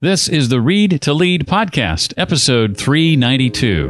This 0.00 0.28
is 0.28 0.48
the 0.48 0.60
Read 0.60 1.02
to 1.02 1.12
Lead 1.12 1.44
podcast, 1.44 2.14
episode 2.16 2.76
392. 2.76 3.88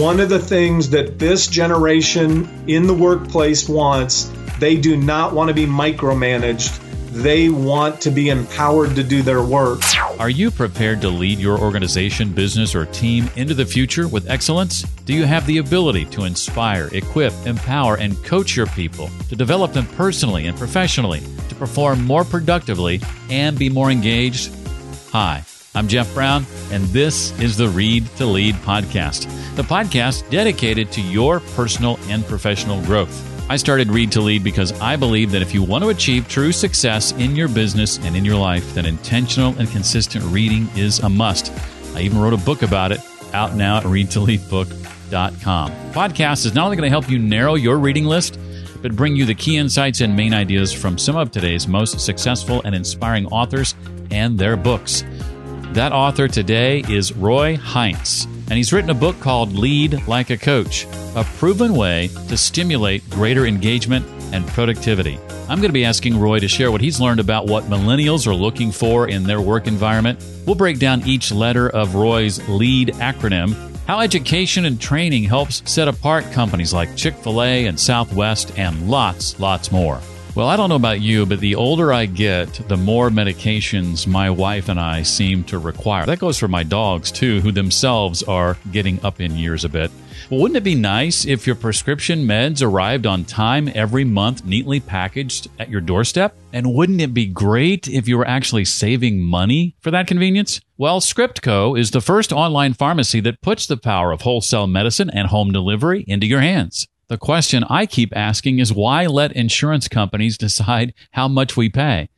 One 0.00 0.20
of 0.20 0.30
the 0.30 0.38
things 0.38 0.88
that 0.88 1.18
this 1.18 1.48
generation 1.48 2.48
in 2.66 2.86
the 2.86 2.94
workplace 2.94 3.68
wants, 3.68 4.32
they 4.58 4.78
do 4.78 4.96
not 4.96 5.34
want 5.34 5.48
to 5.48 5.54
be 5.54 5.66
micromanaged. 5.66 6.80
They 7.14 7.48
want 7.48 8.00
to 8.00 8.10
be 8.10 8.30
empowered 8.30 8.96
to 8.96 9.04
do 9.04 9.22
their 9.22 9.44
work. 9.44 9.82
Are 10.18 10.28
you 10.28 10.50
prepared 10.50 11.00
to 11.02 11.08
lead 11.08 11.38
your 11.38 11.60
organization, 11.60 12.32
business, 12.32 12.74
or 12.74 12.86
team 12.86 13.30
into 13.36 13.54
the 13.54 13.64
future 13.64 14.08
with 14.08 14.28
excellence? 14.28 14.82
Do 15.04 15.14
you 15.14 15.24
have 15.24 15.46
the 15.46 15.58
ability 15.58 16.06
to 16.06 16.24
inspire, 16.24 16.88
equip, 16.92 17.32
empower, 17.46 17.98
and 17.98 18.20
coach 18.24 18.56
your 18.56 18.66
people 18.66 19.10
to 19.28 19.36
develop 19.36 19.72
them 19.72 19.86
personally 19.94 20.48
and 20.48 20.58
professionally, 20.58 21.22
to 21.48 21.54
perform 21.54 22.02
more 22.04 22.24
productively, 22.24 23.00
and 23.30 23.56
be 23.56 23.68
more 23.68 23.92
engaged? 23.92 24.52
Hi, 25.12 25.44
I'm 25.76 25.86
Jeff 25.86 26.12
Brown, 26.14 26.44
and 26.72 26.82
this 26.86 27.30
is 27.38 27.56
the 27.56 27.68
Read 27.68 28.06
to 28.16 28.26
Lead 28.26 28.56
podcast, 28.56 29.30
the 29.54 29.62
podcast 29.62 30.28
dedicated 30.30 30.90
to 30.90 31.00
your 31.00 31.38
personal 31.54 31.96
and 32.08 32.26
professional 32.26 32.82
growth. 32.82 33.33
I 33.46 33.56
started 33.56 33.90
Read 33.90 34.10
to 34.12 34.22
Lead 34.22 34.42
because 34.42 34.72
I 34.80 34.96
believe 34.96 35.30
that 35.32 35.42
if 35.42 35.52
you 35.52 35.62
want 35.62 35.84
to 35.84 35.90
achieve 35.90 36.26
true 36.28 36.50
success 36.50 37.12
in 37.12 37.36
your 37.36 37.48
business 37.48 37.98
and 37.98 38.16
in 38.16 38.24
your 38.24 38.38
life, 38.38 38.72
then 38.72 38.86
intentional 38.86 39.54
and 39.58 39.68
consistent 39.68 40.24
reading 40.26 40.66
is 40.74 41.00
a 41.00 41.10
must. 41.10 41.52
I 41.94 42.00
even 42.00 42.18
wrote 42.18 42.32
a 42.32 42.38
book 42.38 42.62
about 42.62 42.90
it 42.90 43.00
out 43.34 43.54
now 43.54 43.76
at 43.76 43.82
readtoleadbook.com. 43.84 45.70
Podcast 45.92 46.46
is 46.46 46.54
not 46.54 46.64
only 46.64 46.78
going 46.78 46.86
to 46.86 46.90
help 46.90 47.10
you 47.10 47.18
narrow 47.18 47.54
your 47.54 47.78
reading 47.78 48.06
list, 48.06 48.38
but 48.80 48.96
bring 48.96 49.14
you 49.14 49.26
the 49.26 49.34
key 49.34 49.58
insights 49.58 50.00
and 50.00 50.16
main 50.16 50.32
ideas 50.32 50.72
from 50.72 50.96
some 50.96 51.16
of 51.16 51.30
today's 51.30 51.68
most 51.68 52.00
successful 52.00 52.62
and 52.64 52.74
inspiring 52.74 53.26
authors 53.26 53.74
and 54.10 54.38
their 54.38 54.56
books. 54.56 55.04
That 55.72 55.92
author 55.92 56.28
today 56.28 56.82
is 56.88 57.12
Roy 57.12 57.56
Heintz 57.56 58.26
and 58.48 58.52
he's 58.52 58.72
written 58.72 58.90
a 58.90 58.94
book 58.94 59.18
called 59.20 59.52
Lead 59.52 60.06
Like 60.06 60.30
a 60.30 60.36
Coach, 60.36 60.86
a 61.16 61.24
proven 61.36 61.74
way 61.74 62.08
to 62.28 62.36
stimulate 62.36 63.08
greater 63.10 63.46
engagement 63.46 64.06
and 64.32 64.46
productivity. 64.48 65.18
I'm 65.48 65.58
going 65.58 65.68
to 65.68 65.72
be 65.72 65.84
asking 65.84 66.18
Roy 66.18 66.38
to 66.38 66.48
share 66.48 66.72
what 66.72 66.80
he's 66.80 67.00
learned 67.00 67.20
about 67.20 67.46
what 67.46 67.64
millennials 67.64 68.26
are 68.26 68.34
looking 68.34 68.72
for 68.72 69.08
in 69.08 69.24
their 69.24 69.40
work 69.40 69.66
environment. 69.66 70.24
We'll 70.46 70.56
break 70.56 70.78
down 70.78 71.06
each 71.06 71.30
letter 71.32 71.68
of 71.68 71.94
Roy's 71.94 72.46
LEAD 72.48 72.88
acronym, 72.94 73.54
how 73.86 74.00
education 74.00 74.64
and 74.64 74.80
training 74.80 75.24
helps 75.24 75.62
set 75.70 75.88
apart 75.88 76.24
companies 76.32 76.72
like 76.72 76.96
Chick 76.96 77.14
fil 77.14 77.42
A 77.42 77.66
and 77.66 77.78
Southwest, 77.78 78.58
and 78.58 78.88
lots, 78.88 79.38
lots 79.38 79.70
more. 79.70 80.00
Well, 80.34 80.48
I 80.48 80.56
don't 80.56 80.68
know 80.68 80.74
about 80.74 81.00
you, 81.00 81.26
but 81.26 81.38
the 81.38 81.54
older 81.54 81.92
I 81.92 82.06
get, 82.06 82.52
the 82.66 82.76
more 82.76 83.08
medications 83.08 84.04
my 84.04 84.28
wife 84.28 84.68
and 84.68 84.80
I 84.80 85.04
seem 85.04 85.44
to 85.44 85.60
require. 85.60 86.06
That 86.06 86.18
goes 86.18 86.40
for 86.40 86.48
my 86.48 86.64
dogs 86.64 87.12
too, 87.12 87.40
who 87.40 87.52
themselves 87.52 88.24
are 88.24 88.58
getting 88.72 88.98
up 89.04 89.20
in 89.20 89.36
years 89.36 89.64
a 89.64 89.68
bit. 89.68 89.92
Well, 90.28 90.40
wouldn't 90.40 90.56
it 90.56 90.64
be 90.64 90.74
nice 90.74 91.24
if 91.24 91.46
your 91.46 91.54
prescription 91.54 92.26
meds 92.26 92.66
arrived 92.66 93.06
on 93.06 93.24
time 93.24 93.70
every 93.76 94.02
month, 94.02 94.44
neatly 94.44 94.80
packaged 94.80 95.46
at 95.60 95.70
your 95.70 95.80
doorstep? 95.80 96.34
And 96.52 96.74
wouldn't 96.74 97.00
it 97.00 97.14
be 97.14 97.26
great 97.26 97.86
if 97.86 98.08
you 98.08 98.18
were 98.18 98.26
actually 98.26 98.64
saving 98.64 99.22
money 99.22 99.76
for 99.82 99.92
that 99.92 100.08
convenience? 100.08 100.60
Well, 100.76 101.00
ScriptCo 101.00 101.78
is 101.78 101.92
the 101.92 102.00
first 102.00 102.32
online 102.32 102.74
pharmacy 102.74 103.20
that 103.20 103.40
puts 103.40 103.68
the 103.68 103.76
power 103.76 104.10
of 104.10 104.22
wholesale 104.22 104.66
medicine 104.66 105.10
and 105.10 105.28
home 105.28 105.52
delivery 105.52 106.04
into 106.08 106.26
your 106.26 106.40
hands. 106.40 106.88
The 107.14 107.18
question 107.18 107.62
I 107.70 107.86
keep 107.86 108.12
asking 108.16 108.58
is 108.58 108.72
why 108.72 109.06
let 109.06 109.30
insurance 109.36 109.86
companies 109.86 110.36
decide 110.36 110.92
how 111.12 111.28
much 111.28 111.56
we 111.56 111.68
pay? 111.68 112.08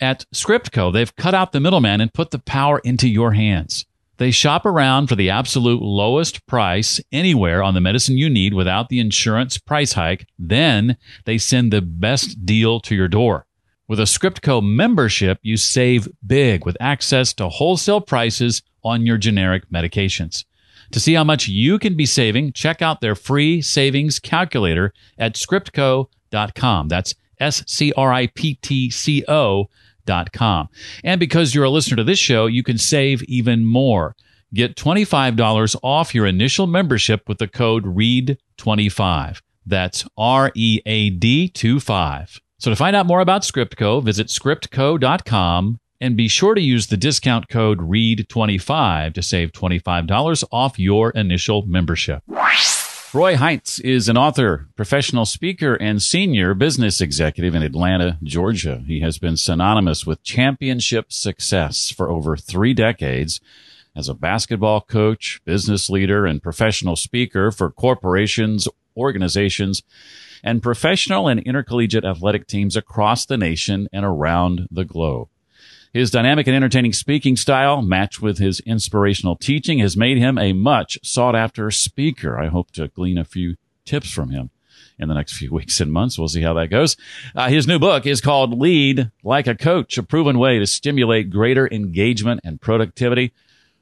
At 0.00 0.24
ScriptCo, 0.34 0.90
they've 0.90 1.14
cut 1.14 1.34
out 1.34 1.52
the 1.52 1.60
middleman 1.60 2.00
and 2.00 2.10
put 2.10 2.30
the 2.30 2.38
power 2.38 2.78
into 2.78 3.06
your 3.06 3.32
hands. 3.32 3.84
They 4.16 4.30
shop 4.30 4.64
around 4.64 5.08
for 5.08 5.14
the 5.14 5.28
absolute 5.28 5.82
lowest 5.82 6.46
price 6.46 7.02
anywhere 7.12 7.62
on 7.62 7.74
the 7.74 7.82
medicine 7.82 8.16
you 8.16 8.30
need 8.30 8.54
without 8.54 8.88
the 8.88 8.98
insurance 8.98 9.58
price 9.58 9.92
hike. 9.92 10.26
Then 10.38 10.96
they 11.26 11.36
send 11.36 11.70
the 11.70 11.82
best 11.82 12.46
deal 12.46 12.80
to 12.80 12.94
your 12.94 13.08
door. 13.08 13.44
With 13.86 14.00
a 14.00 14.04
ScriptCo 14.04 14.62
membership, 14.64 15.38
you 15.42 15.58
save 15.58 16.08
big 16.26 16.64
with 16.64 16.78
access 16.80 17.34
to 17.34 17.50
wholesale 17.50 18.00
prices 18.00 18.62
on 18.82 19.04
your 19.04 19.18
generic 19.18 19.68
medications. 19.68 20.46
To 20.92 21.00
see 21.00 21.14
how 21.14 21.24
much 21.24 21.48
you 21.48 21.78
can 21.78 21.96
be 21.96 22.06
saving, 22.06 22.52
check 22.52 22.82
out 22.82 23.00
their 23.00 23.14
free 23.14 23.60
savings 23.62 24.18
calculator 24.18 24.92
at 25.18 25.34
scriptco.com. 25.34 26.88
That's 26.88 27.14
S 27.38 27.62
C 27.66 27.92
R 27.96 28.12
I 28.12 28.28
P 28.28 28.54
T 28.62 28.90
C 28.90 29.24
O 29.28 29.68
dot 30.04 30.32
com. 30.32 30.68
And 31.04 31.20
because 31.20 31.54
you're 31.54 31.64
a 31.64 31.70
listener 31.70 31.96
to 31.96 32.04
this 32.04 32.18
show, 32.18 32.46
you 32.46 32.62
can 32.62 32.78
save 32.78 33.22
even 33.24 33.64
more. 33.64 34.16
Get 34.54 34.76
$25 34.76 35.76
off 35.82 36.14
your 36.14 36.26
initial 36.26 36.66
membership 36.66 37.28
with 37.28 37.38
the 37.38 37.48
code 37.48 37.84
READ25. 37.84 39.40
That's 39.66 40.06
R 40.16 40.52
E 40.54 40.80
A 40.86 41.10
D 41.10 41.48
25. 41.48 42.40
So 42.58 42.70
to 42.70 42.76
find 42.76 42.96
out 42.96 43.06
more 43.06 43.20
about 43.20 43.42
ScriptCo, 43.42 44.02
visit 44.02 44.28
scriptco.com 44.28 45.80
and 46.00 46.16
be 46.16 46.28
sure 46.28 46.54
to 46.54 46.60
use 46.60 46.86
the 46.86 46.96
discount 46.96 47.48
code 47.48 47.78
READ25 47.78 49.14
to 49.14 49.22
save 49.22 49.52
$25 49.52 50.44
off 50.52 50.78
your 50.78 51.10
initial 51.10 51.66
membership. 51.66 52.22
Roy 53.14 53.36
Heintz 53.36 53.80
is 53.80 54.08
an 54.08 54.18
author, 54.18 54.68
professional 54.76 55.24
speaker, 55.24 55.74
and 55.74 56.02
senior 56.02 56.52
business 56.52 57.00
executive 57.00 57.54
in 57.54 57.62
Atlanta, 57.62 58.18
Georgia. 58.22 58.82
He 58.86 59.00
has 59.00 59.18
been 59.18 59.36
synonymous 59.36 60.04
with 60.04 60.22
championship 60.22 61.12
success 61.12 61.90
for 61.90 62.10
over 62.10 62.36
three 62.36 62.74
decades 62.74 63.40
as 63.94 64.08
a 64.08 64.14
basketball 64.14 64.82
coach, 64.82 65.40
business 65.46 65.88
leader, 65.88 66.26
and 66.26 66.42
professional 66.42 66.96
speaker 66.96 67.50
for 67.50 67.70
corporations, 67.70 68.68
organizations, 68.96 69.82
and 70.44 70.62
professional 70.62 71.26
and 71.28 71.40
intercollegiate 71.40 72.04
athletic 72.04 72.46
teams 72.46 72.76
across 72.76 73.24
the 73.24 73.38
nation 73.38 73.88
and 73.92 74.04
around 74.04 74.68
the 74.70 74.84
globe. 74.84 75.28
His 75.96 76.10
dynamic 76.10 76.46
and 76.46 76.54
entertaining 76.54 76.92
speaking 76.92 77.36
style, 77.36 77.80
matched 77.80 78.20
with 78.20 78.36
his 78.36 78.60
inspirational 78.60 79.34
teaching, 79.34 79.78
has 79.78 79.96
made 79.96 80.18
him 80.18 80.36
a 80.36 80.52
much 80.52 80.98
sought 81.02 81.34
after 81.34 81.70
speaker. 81.70 82.38
I 82.38 82.48
hope 82.48 82.70
to 82.72 82.88
glean 82.88 83.16
a 83.16 83.24
few 83.24 83.56
tips 83.86 84.10
from 84.10 84.28
him 84.28 84.50
in 84.98 85.08
the 85.08 85.14
next 85.14 85.38
few 85.38 85.50
weeks 85.54 85.80
and 85.80 85.90
months. 85.90 86.18
We'll 86.18 86.28
see 86.28 86.42
how 86.42 86.52
that 86.52 86.68
goes. 86.68 86.98
Uh, 87.34 87.48
his 87.48 87.66
new 87.66 87.78
book 87.78 88.04
is 88.04 88.20
called 88.20 88.58
Lead 88.58 89.10
Like 89.24 89.46
a 89.46 89.54
Coach, 89.54 89.96
a 89.96 90.02
proven 90.02 90.38
way 90.38 90.58
to 90.58 90.66
stimulate 90.66 91.30
greater 91.30 91.66
engagement 91.66 92.42
and 92.44 92.60
productivity. 92.60 93.32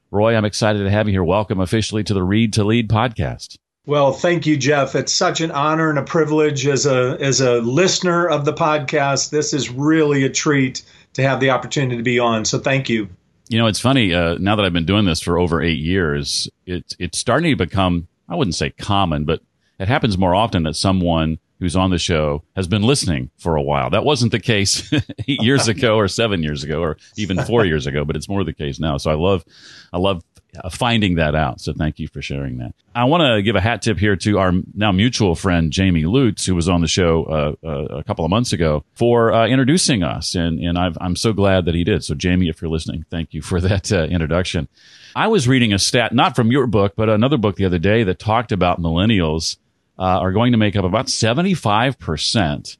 Roy, 0.09 0.37
I'm 0.37 0.45
excited 0.45 0.85
to 0.85 0.89
have 0.89 1.09
you 1.09 1.11
here. 1.15 1.23
Welcome 1.25 1.59
officially 1.59 2.05
to 2.05 2.13
the 2.13 2.23
Read 2.23 2.53
to 2.53 2.63
Lead 2.63 2.87
podcast. 2.87 3.57
Well, 3.87 4.13
thank 4.13 4.45
you, 4.45 4.55
Jeff. 4.55 4.95
It's 4.95 5.11
such 5.11 5.41
an 5.41 5.51
honor 5.51 5.89
and 5.89 5.99
a 5.99 6.03
privilege 6.03 6.65
as 6.65 6.85
a 6.85 7.17
as 7.19 7.41
a 7.41 7.59
listener 7.59 8.25
of 8.25 8.45
the 8.45 8.53
podcast. 8.53 9.31
This 9.31 9.53
is 9.53 9.69
really 9.69 10.23
a 10.23 10.29
treat 10.29 10.81
to 11.15 11.23
have 11.23 11.39
the 11.39 11.49
opportunity 11.49 11.97
to 11.97 12.03
be 12.03 12.19
on. 12.19 12.45
So 12.45 12.59
thank 12.59 12.87
you. 12.89 13.09
You 13.47 13.57
know, 13.57 13.67
it's 13.67 13.79
funny. 13.79 14.13
Uh, 14.13 14.37
now 14.39 14.55
that 14.55 14.65
I've 14.65 14.73
been 14.73 14.85
doing 14.85 15.05
this 15.05 15.21
for 15.21 15.37
over 15.37 15.61
eight 15.61 15.79
years, 15.79 16.49
it's 16.65 16.95
it's 16.99 17.17
starting 17.17 17.51
to 17.51 17.65
become 17.65 18.07
I 18.27 18.35
wouldn't 18.35 18.55
say 18.55 18.71
common, 18.71 19.25
but 19.25 19.41
it 19.79 19.87
happens 19.87 20.17
more 20.17 20.33
often 20.33 20.63
that 20.63 20.75
someone 20.75 21.37
who's 21.59 21.75
on 21.75 21.89
the 21.89 21.97
show 21.97 22.43
has 22.55 22.67
been 22.67 22.83
listening 22.83 23.31
for 23.37 23.55
a 23.55 23.61
while. 23.61 23.89
That 23.89 24.03
wasn't 24.03 24.31
the 24.31 24.39
case 24.39 24.91
eight 25.27 25.41
years 25.41 25.67
ago 25.67 25.95
or 25.97 26.07
seven 26.07 26.43
years 26.43 26.63
ago 26.63 26.81
or 26.81 26.97
even 27.15 27.41
four 27.43 27.65
years 27.65 27.87
ago, 27.87 28.05
but 28.05 28.15
it's 28.15 28.29
more 28.29 28.43
the 28.43 28.53
case 28.53 28.79
now. 28.79 28.97
So 28.97 29.11
I 29.11 29.15
love, 29.15 29.45
I 29.93 29.97
love 29.97 30.23
uh, 30.63 30.69
finding 30.69 31.15
that 31.15 31.35
out. 31.35 31.59
So 31.61 31.73
thank 31.73 31.99
you 31.99 32.07
for 32.07 32.21
sharing 32.21 32.57
that. 32.57 32.73
I 32.93 33.05
want 33.05 33.21
to 33.21 33.41
give 33.41 33.55
a 33.55 33.61
hat 33.61 33.81
tip 33.81 33.97
here 33.97 34.15
to 34.17 34.37
our 34.37 34.53
now 34.73 34.91
mutual 34.91 35.35
friend 35.35 35.71
Jamie 35.71 36.05
Lutz, 36.05 36.45
who 36.45 36.55
was 36.55 36.69
on 36.69 36.81
the 36.81 36.87
show 36.87 37.23
uh, 37.25 37.67
uh, 37.67 37.97
a 37.97 38.03
couple 38.03 38.23
of 38.23 38.31
months 38.31 38.53
ago, 38.53 38.85
for 38.93 39.33
uh, 39.33 39.47
introducing 39.47 40.03
us, 40.03 40.35
and 40.35 40.59
and 40.59 40.77
i 40.77 40.91
am 41.01 41.15
so 41.15 41.33
glad 41.33 41.65
that 41.65 41.75
he 41.75 41.83
did. 41.83 42.03
So 42.03 42.15
Jamie, 42.15 42.47
if 42.47 42.61
you're 42.61 42.71
listening, 42.71 43.05
thank 43.09 43.33
you 43.33 43.41
for 43.41 43.59
that 43.69 43.91
uh, 43.91 44.03
introduction. 44.03 44.67
I 45.15 45.27
was 45.27 45.47
reading 45.47 45.73
a 45.73 45.79
stat, 45.79 46.13
not 46.13 46.35
from 46.35 46.51
your 46.51 46.67
book, 46.67 46.93
but 46.95 47.09
another 47.09 47.37
book 47.37 47.55
the 47.55 47.65
other 47.65 47.79
day 47.79 48.03
that 48.03 48.19
talked 48.19 48.51
about 48.51 48.81
millennials 48.81 49.57
uh, 49.97 50.03
are 50.03 50.31
going 50.31 50.51
to 50.51 50.57
make 50.57 50.75
up 50.75 50.85
about 50.85 51.09
75 51.09 51.99
percent 51.99 52.77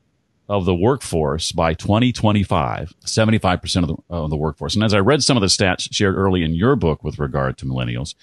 of 0.47 0.65
the 0.65 0.75
workforce 0.75 1.51
by 1.51 1.73
2025, 1.73 2.93
75% 3.03 3.81
of 3.81 3.87
the, 3.87 3.95
of 4.09 4.29
the 4.29 4.37
workforce. 4.37 4.75
And 4.75 4.83
as 4.83 4.93
I 4.93 4.99
read 4.99 5.23
some 5.23 5.37
of 5.37 5.41
the 5.41 5.47
stats 5.47 5.87
shared 5.91 6.15
early 6.15 6.43
in 6.43 6.53
your 6.53 6.75
book 6.75 7.03
with 7.03 7.17
regard 7.17 7.57
to 7.57 7.65
millennials, 7.65 8.13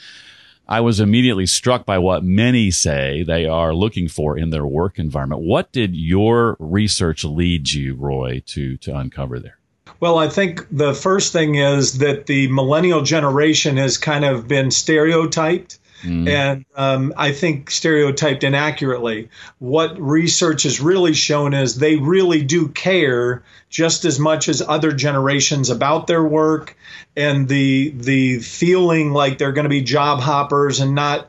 I 0.68 0.80
was 0.80 1.00
immediately 1.00 1.46
struck 1.46 1.84
by 1.84 1.98
what 1.98 2.22
many 2.22 2.70
say 2.70 3.24
they 3.24 3.46
are 3.46 3.74
looking 3.74 4.08
for 4.08 4.38
in 4.38 4.50
their 4.50 4.64
work 4.64 4.98
environment. 4.98 5.42
What 5.42 5.72
did 5.72 5.96
your 5.96 6.56
research 6.60 7.24
lead 7.24 7.72
you, 7.72 7.96
Roy, 7.96 8.42
to, 8.46 8.76
to 8.78 8.96
uncover 8.96 9.40
there? 9.40 9.58
Well, 9.98 10.18
I 10.18 10.28
think 10.28 10.66
the 10.70 10.94
first 10.94 11.32
thing 11.32 11.56
is 11.56 11.98
that 11.98 12.26
the 12.26 12.48
millennial 12.48 13.02
generation 13.02 13.76
has 13.76 13.98
kind 13.98 14.24
of 14.24 14.48
been 14.48 14.70
stereotyped 14.70 15.78
mm. 16.02 16.28
and 16.28 16.64
um, 16.74 17.12
I 17.16 17.32
think 17.32 17.70
stereotyped 17.70 18.44
inaccurately. 18.44 19.28
What 19.58 20.00
research 20.00 20.64
has 20.64 20.80
really 20.80 21.14
shown 21.14 21.54
is 21.54 21.76
they 21.76 21.96
really 21.96 22.42
do 22.42 22.68
care 22.68 23.42
just 23.70 24.04
as 24.04 24.18
much 24.18 24.48
as 24.48 24.62
other 24.62 24.92
generations 24.92 25.70
about 25.70 26.06
their 26.06 26.22
work 26.22 26.76
and 27.16 27.48
the 27.48 27.90
the 27.96 28.38
feeling 28.40 29.12
like 29.12 29.38
they're 29.38 29.52
going 29.52 29.64
to 29.64 29.70
be 29.70 29.82
job 29.82 30.20
hoppers 30.20 30.80
and 30.80 30.94
not 30.94 31.28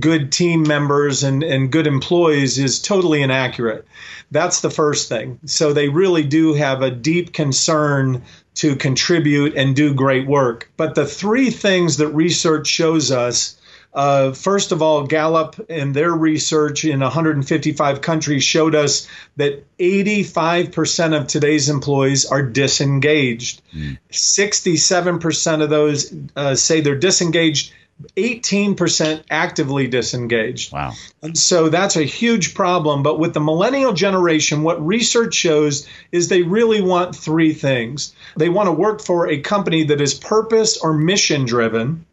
good 0.00 0.32
team 0.32 0.62
members 0.62 1.22
and, 1.22 1.42
and 1.42 1.70
good 1.70 1.86
employees 1.86 2.58
is 2.58 2.80
totally 2.80 3.22
inaccurate. 3.22 3.86
That's 4.30 4.60
the 4.60 4.70
first 4.70 5.08
thing. 5.08 5.38
So 5.44 5.72
they 5.72 5.88
really 5.88 6.24
do 6.24 6.54
have 6.54 6.82
a 6.82 6.90
deep 6.90 7.32
concern 7.32 8.22
to 8.54 8.76
contribute 8.76 9.54
and 9.56 9.76
do 9.76 9.94
great 9.94 10.26
work. 10.26 10.70
But 10.76 10.94
the 10.94 11.06
three 11.06 11.50
things 11.50 11.98
that 11.98 12.08
research 12.08 12.66
shows 12.66 13.10
us 13.10 13.56
uh, 13.94 14.32
first 14.32 14.72
of 14.72 14.82
all, 14.82 15.06
Gallup 15.06 15.66
and 15.68 15.94
their 15.94 16.12
research 16.12 16.84
in 16.84 17.00
155 17.00 18.00
countries 18.00 18.42
showed 18.42 18.74
us 18.74 19.06
that 19.36 19.64
85% 19.78 21.16
of 21.16 21.26
today's 21.28 21.68
employees 21.68 22.26
are 22.26 22.42
disengaged. 22.42 23.62
Mm. 23.72 23.98
67% 24.10 25.62
of 25.62 25.70
those 25.70 26.14
uh, 26.34 26.54
say 26.54 26.80
they're 26.80 26.96
disengaged 26.96 27.72
18% 28.16 29.22
actively 29.30 29.86
disengaged. 29.86 30.72
Wow. 30.72 30.92
And 31.22 31.36
so 31.38 31.68
that's 31.68 31.96
a 31.96 32.02
huge 32.02 32.54
problem. 32.54 33.02
But 33.02 33.18
with 33.18 33.34
the 33.34 33.40
millennial 33.40 33.92
generation, 33.92 34.62
what 34.62 34.84
research 34.84 35.34
shows 35.34 35.88
is 36.12 36.28
they 36.28 36.42
really 36.42 36.82
want 36.82 37.16
three 37.16 37.54
things. 37.54 38.14
They 38.36 38.48
want 38.48 38.66
to 38.66 38.72
work 38.72 39.00
for 39.00 39.28
a 39.28 39.40
company 39.40 39.84
that 39.84 40.00
is 40.00 40.14
purpose 40.14 40.76
or 40.76 40.92
mission 40.92 41.44
driven. 41.44 42.04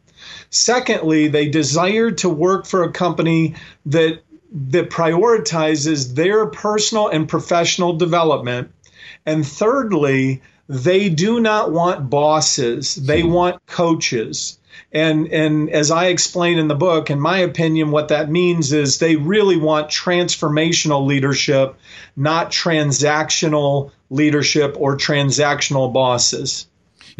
Secondly, 0.51 1.29
they 1.29 1.47
desire 1.47 2.11
to 2.11 2.29
work 2.29 2.65
for 2.65 2.83
a 2.83 2.91
company 2.91 3.55
that 3.85 4.21
that 4.53 4.89
prioritizes 4.89 6.13
their 6.13 6.45
personal 6.45 7.07
and 7.07 7.27
professional 7.27 7.93
development. 7.93 8.69
And 9.25 9.47
thirdly, 9.47 10.41
they 10.67 11.07
do 11.07 11.39
not 11.39 11.71
want 11.71 12.09
bosses. 12.09 12.95
They 12.95 13.21
hmm. 13.21 13.31
want 13.31 13.65
coaches. 13.65 14.59
And 14.91 15.27
and 15.31 15.69
as 15.69 15.89
I 15.89 16.07
explain 16.07 16.57
in 16.57 16.67
the 16.67 16.75
book, 16.75 17.09
in 17.09 17.19
my 17.19 17.39
opinion, 17.39 17.91
what 17.91 18.09
that 18.09 18.29
means 18.29 18.73
is 18.73 18.97
they 18.97 19.15
really 19.15 19.57
want 19.57 19.89
transformational 19.89 21.05
leadership, 21.05 21.75
not 22.17 22.51
transactional 22.51 23.91
leadership 24.09 24.75
or 24.77 24.97
transactional 24.97 25.93
bosses. 25.93 26.67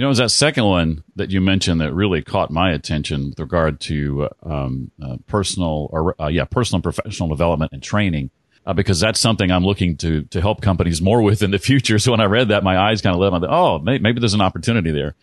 You 0.01 0.05
know, 0.05 0.07
it 0.07 0.17
was 0.17 0.17
that 0.17 0.31
second 0.31 0.63
one 0.63 1.03
that 1.15 1.29
you 1.29 1.41
mentioned 1.41 1.79
that 1.81 1.93
really 1.93 2.23
caught 2.23 2.49
my 2.49 2.71
attention 2.71 3.29
with 3.29 3.39
regard 3.39 3.79
to 3.81 4.29
um, 4.41 4.89
uh, 4.99 5.17
personal 5.27 5.89
or 5.91 6.19
uh, 6.19 6.25
yeah, 6.25 6.43
personal 6.45 6.77
and 6.77 6.83
professional 6.83 7.29
development 7.29 7.71
and 7.71 7.83
training 7.83 8.31
uh, 8.65 8.73
because 8.73 8.99
that's 8.99 9.19
something 9.19 9.51
I'm 9.51 9.63
looking 9.63 9.97
to 9.97 10.23
to 10.23 10.41
help 10.41 10.59
companies 10.59 11.03
more 11.03 11.21
with 11.27 11.43
in 11.43 11.51
the 11.51 11.59
future. 11.59 11.99
So 11.99 12.09
when 12.09 12.19
I 12.19 12.25
read 12.25 12.47
that, 12.47 12.63
my 12.63 12.79
eyes 12.79 13.03
kind 13.03 13.15
of 13.15 13.19
lit 13.19 13.31
up. 13.31 13.43
Oh, 13.47 13.77
maybe, 13.77 14.01
maybe 14.01 14.19
there's 14.19 14.33
an 14.33 14.41
opportunity 14.41 14.89
there 14.89 15.13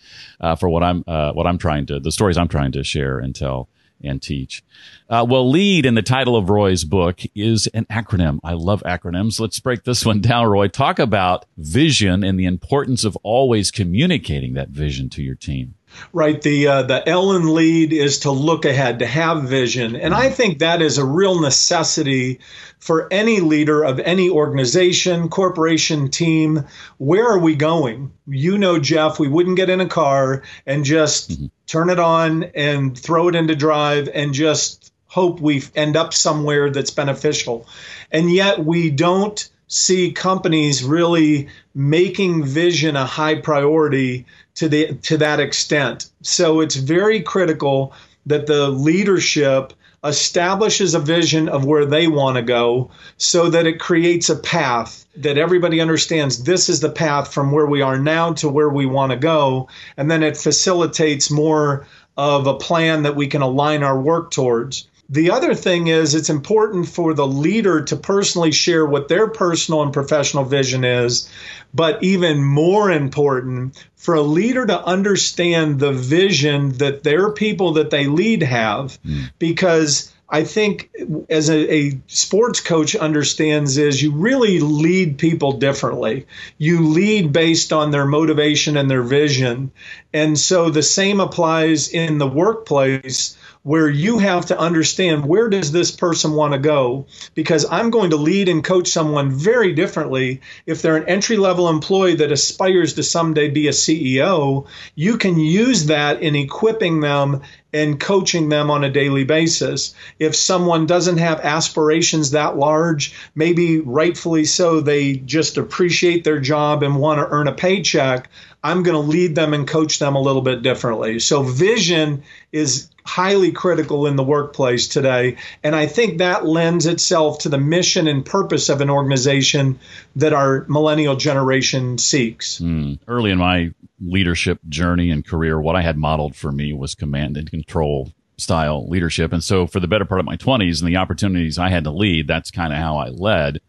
uh, 0.41 0.55
for 0.55 0.69
what 0.69 0.85
I'm 0.85 1.03
uh, 1.09 1.33
what 1.33 1.49
I'm 1.49 1.59
trying 1.59 1.87
to 1.87 1.99
the 1.99 2.13
stories 2.13 2.39
I'm 2.39 2.47
trying 2.47 2.71
to 2.71 2.85
share 2.85 3.19
and 3.19 3.35
tell 3.35 3.69
and 4.03 4.23
teach. 4.23 4.63
Uh, 5.09 5.27
well, 5.29 5.49
lead 5.49 5.87
in 5.87 5.95
the 5.95 6.03
title 6.03 6.37
of 6.37 6.51
Roy's 6.51 6.85
book 6.85 7.21
is 7.35 7.67
an 7.69 7.87
acronym. 7.87 8.39
I 8.45 8.53
love 8.53 8.83
acronyms. 8.85 9.41
Let's 9.41 9.61
break 9.61 9.85
this 9.85 10.05
one 10.05 10.21
down, 10.21 10.47
Roy. 10.47 10.69
Talk 10.69 10.99
about 10.99 11.47
vision 11.57 12.23
and 12.25 12.39
the 12.39 12.47
importance 12.47 13.05
of 13.05 13.17
always 13.23 13.71
communicating 13.71 14.55
that 14.55 14.69
vision 14.69 15.09
to 15.11 15.23
your 15.23 15.35
team. 15.35 15.75
Right. 16.13 16.41
The 16.41 16.67
uh, 16.67 16.83
the 16.83 17.09
L 17.09 17.33
in 17.33 17.55
lead 17.55 17.93
is 17.93 18.21
to 18.21 18.31
look 18.31 18.65
ahead, 18.65 18.99
to 18.99 19.07
have 19.07 19.45
vision, 19.45 19.97
and 19.97 20.15
I 20.15 20.31
think 20.31 20.59
that 20.59 20.83
is 20.83 20.99
a 20.99 21.05
real 21.05 21.41
necessity 21.41 22.41
for 22.79 23.09
any 23.11 23.41
leader 23.41 23.83
of 23.83 23.99
any 24.01 24.31
organization, 24.31 25.29
corporation, 25.29 26.11
team. 26.11 26.65
Where 26.99 27.27
are 27.27 27.39
we 27.39 27.57
going? 27.57 28.13
You 28.27 28.59
know, 28.59 28.79
Jeff, 28.79 29.19
we 29.19 29.29
wouldn't 29.29 29.57
get 29.57 29.71
in 29.71 29.81
a 29.81 29.89
car 29.89 30.43
and 30.67 30.85
just 30.85 31.31
mm-hmm. 31.31 31.47
Turn 31.69 31.91
it 31.91 32.01
on 32.01 32.45
and 32.55 32.99
throw 32.99 33.29
it 33.29 33.37
into 33.37 33.55
drive 33.55 34.09
and 34.13 34.35
just 34.35 34.93
hope 35.07 35.41
we 35.41 35.63
end 35.77 35.97
up 35.97 36.13
somewhere 36.13 36.71
that's 36.71 36.91
beneficial, 36.91 37.67
and 38.11 38.33
yet 38.33 38.65
we 38.65 38.91
don't 38.91 39.49
see 39.69 40.11
companies 40.11 40.83
really 40.83 41.49
making 41.75 42.45
vision 42.45 42.97
a 42.97 43.05
high 43.07 43.37
priority 43.37 44.27
to 44.55 44.69
the 44.69 44.95
to 45.03 45.17
that 45.19 45.41
extent. 45.41 46.11
So 46.23 46.61
it's 46.61 46.77
very 46.77 47.21
critical 47.23 47.93
that 48.27 48.47
the 48.47 48.69
leadership 48.69 49.73
establishes 50.05 50.95
a 50.95 51.01
vision 51.01 51.49
of 51.49 51.65
where 51.65 51.85
they 51.85 52.07
want 52.07 52.37
to 52.37 52.43
go 52.43 52.91
so 53.17 53.51
that 53.51 53.67
it 53.67 53.81
creates 53.81 54.29
a 54.29 54.37
path 54.37 55.05
that 55.17 55.39
everybody 55.39 55.81
understands 55.81 56.45
this 56.45 56.69
is 56.69 56.81
the 56.81 56.91
path 56.91 57.33
from 57.33 57.51
where 57.51 57.67
we 57.67 57.83
are 57.83 57.99
now 57.99 58.33
to 58.33 58.49
where 58.49 58.69
we 58.69 58.87
want 58.87 59.11
to 59.11 59.19
go. 59.19 59.69
And 59.97 60.11
then 60.11 60.23
it 60.23 60.37
facilitates 60.37 61.31
more 61.31 61.87
of 62.17 62.47
a 62.47 62.55
plan 62.55 63.03
that 63.03 63.17
we 63.17 63.27
can 63.27 63.43
align 63.43 63.83
our 63.83 64.01
work 64.01 64.31
towards 64.31 64.88
the 65.09 65.31
other 65.31 65.55
thing 65.55 65.87
is, 65.87 66.15
it's 66.15 66.29
important 66.29 66.87
for 66.87 67.15
the 67.15 67.27
leader 67.27 67.83
to 67.83 67.97
personally 67.97 68.53
share 68.53 68.85
what 68.85 69.09
their 69.09 69.27
personal 69.27 69.83
and 69.83 69.93
professional 69.93 70.45
vision 70.45 70.85
is, 70.85 71.31
but 71.73 72.03
even 72.03 72.45
more 72.45 72.91
important, 72.91 73.87
for 73.97 74.15
a 74.15 74.21
leader 74.21 74.67
to 74.67 74.85
understand 74.85 75.81
the 75.81 75.93
vision 75.93 76.73
that 76.79 77.05
their 77.05 77.33
people 77.33 77.73
that 77.75 77.91
they 77.91 78.07
lead 78.07 78.43
have, 78.43 78.99
mm. 79.03 79.31
because 79.39 80.13
I 80.31 80.45
think 80.45 80.91
as 81.31 81.49
a, 81.49 81.75
a, 81.75 82.01
sports 82.07 82.61
coach 82.61 82.95
understands 82.95 83.79
is 83.79 84.03
you 84.03 84.13
really 84.13 84.61
lead 84.61 85.17
people 85.17 85.53
differently. 85.53 86.27
You 86.59 86.89
lead 86.89 87.33
based 87.33 87.73
on 87.73 87.91
their 87.91 88.05
motivation 88.05 88.77
and 88.77 88.91
their 88.91 89.03
vision. 89.03 89.71
And 90.13 90.39
so 90.39 90.69
the 90.69 90.83
same 90.83 91.21
applies 91.21 91.89
in 91.89 92.19
the 92.19 92.27
workplace 92.27 93.39
where 93.63 93.89
you 93.89 94.19
have 94.19 94.47
to 94.47 94.59
understand 94.59 95.27
where 95.27 95.49
does 95.49 95.73
this 95.73 95.91
person 95.91 96.33
want 96.33 96.53
to 96.53 96.59
go 96.59 97.07
because 97.35 97.67
i'm 97.71 97.91
going 97.91 98.11
to 98.11 98.17
lead 98.17 98.49
and 98.49 98.65
coach 98.65 98.89
someone 98.89 99.31
very 99.31 99.75
differently 99.75 100.41
if 100.65 100.81
they're 100.81 100.97
an 100.97 101.09
entry 101.09 101.37
level 101.37 101.69
employee 101.69 102.15
that 102.15 102.33
aspires 102.33 102.95
to 102.95 103.03
someday 103.03 103.49
be 103.49 103.69
a 103.69 103.73
ceo 103.73 104.67
you 104.95 105.19
can 105.19 105.39
use 105.39 105.87
that 105.87 106.23
in 106.23 106.35
equipping 106.37 107.01
them 107.01 107.43
and 107.73 108.01
coaching 108.01 108.49
them 108.49 108.71
on 108.71 108.85
a 108.85 108.91
daily 108.91 109.25
basis. 109.25 109.95
If 110.19 110.35
someone 110.35 110.87
doesn't 110.87 111.19
have 111.19 111.41
aspirations 111.41 112.31
that 112.31 112.57
large, 112.57 113.15
maybe 113.35 113.81
rightfully 113.81 114.45
so, 114.45 114.81
they 114.81 115.15
just 115.15 115.59
appreciate 115.59 116.25
their 116.25 116.41
job 116.41 116.83
and 116.83 116.97
want 116.97 117.21
to 117.21 117.29
earn 117.29 117.49
a 117.49 117.53
paycheck, 117.53 118.31
I'm 118.63 118.83
going 118.83 118.95
to 118.95 119.11
lead 119.11 119.35
them 119.35 119.55
and 119.55 119.67
coach 119.67 119.99
them 119.99 120.17
a 120.17 120.21
little 120.21 120.43
bit 120.43 120.63
differently. 120.63 121.21
So, 121.21 121.43
vision 121.43 122.23
is 122.53 122.91
highly 123.09 123.53
critical 123.53 124.07
in 124.07 124.17
the 124.17 124.23
workplace 124.23 124.87
today. 124.87 125.37
And 125.65 125.75
I 125.75 125.87
think 125.87 126.19
that 126.19 126.45
lends 126.45 126.85
itself 126.85 127.39
to 127.41 127.49
the 127.49 127.57
mission 127.57 128.07
and 128.07 128.25
purpose 128.25 128.69
of 128.69 128.83
an 128.83 128.91
organization 128.91 129.79
that 130.17 130.35
our 130.35 130.67
millennial 130.69 131.17
generation 131.17 131.97
seeks. 131.97 132.61
Mm. 132.61 132.99
Early 133.09 133.31
in 133.31 133.39
my 133.39 133.73
leadership 133.99 134.61
journey 134.69 135.11
and 135.11 135.27
career, 135.27 135.59
what 135.59 135.75
I 135.75 135.81
had 135.81 135.97
modeled 135.97 136.37
for 136.37 136.53
me 136.53 136.75
was 136.75 136.95
command 136.95 137.39
and 137.39 137.51
control 137.51 138.13
style 138.37 138.87
leadership. 138.89 139.33
And 139.33 139.43
so 139.43 139.67
for 139.67 139.81
the 139.81 139.89
better 139.89 140.05
part 140.05 140.21
of 140.21 140.27
my 140.27 140.37
20s 140.37 140.81
and 140.81 140.89
the 140.89 140.97
opportunities 140.97 141.59
I 141.59 141.71
had 141.71 141.85
to 141.85 141.91
lead, 141.91 142.29
that's 142.29 142.51
kind 142.51 142.75
of 142.75 142.79
how 142.79 142.99
I 142.99 143.09
led. 143.09 143.61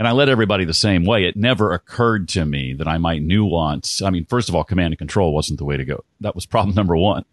And 0.00 0.08
I 0.08 0.12
led 0.12 0.30
everybody 0.30 0.64
the 0.64 0.72
same 0.72 1.04
way. 1.04 1.26
It 1.26 1.36
never 1.36 1.74
occurred 1.74 2.26
to 2.30 2.46
me 2.46 2.72
that 2.72 2.88
I 2.88 2.96
might 2.96 3.20
nuance. 3.20 4.00
I 4.00 4.08
mean, 4.08 4.24
first 4.24 4.48
of 4.48 4.54
all, 4.54 4.64
command 4.64 4.94
and 4.94 4.98
control 4.98 5.34
wasn't 5.34 5.58
the 5.58 5.66
way 5.66 5.76
to 5.76 5.84
go. 5.84 6.04
That 6.22 6.34
was 6.34 6.46
problem 6.54 6.74
number 6.74 6.96
one. 6.96 7.26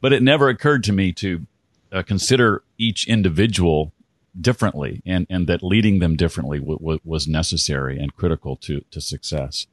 But 0.00 0.14
it 0.14 0.22
never 0.22 0.48
occurred 0.48 0.84
to 0.84 0.92
me 0.94 1.12
to 1.12 1.46
uh, 1.92 2.02
consider 2.02 2.62
each 2.78 3.06
individual 3.06 3.92
differently 4.40 5.02
and, 5.04 5.26
and 5.28 5.46
that 5.48 5.62
leading 5.62 5.98
them 5.98 6.16
differently 6.16 6.60
w- 6.60 6.78
w- 6.78 7.00
was 7.04 7.28
necessary 7.28 7.98
and 7.98 8.16
critical 8.16 8.56
to, 8.56 8.80
to 8.90 9.02
success. 9.02 9.66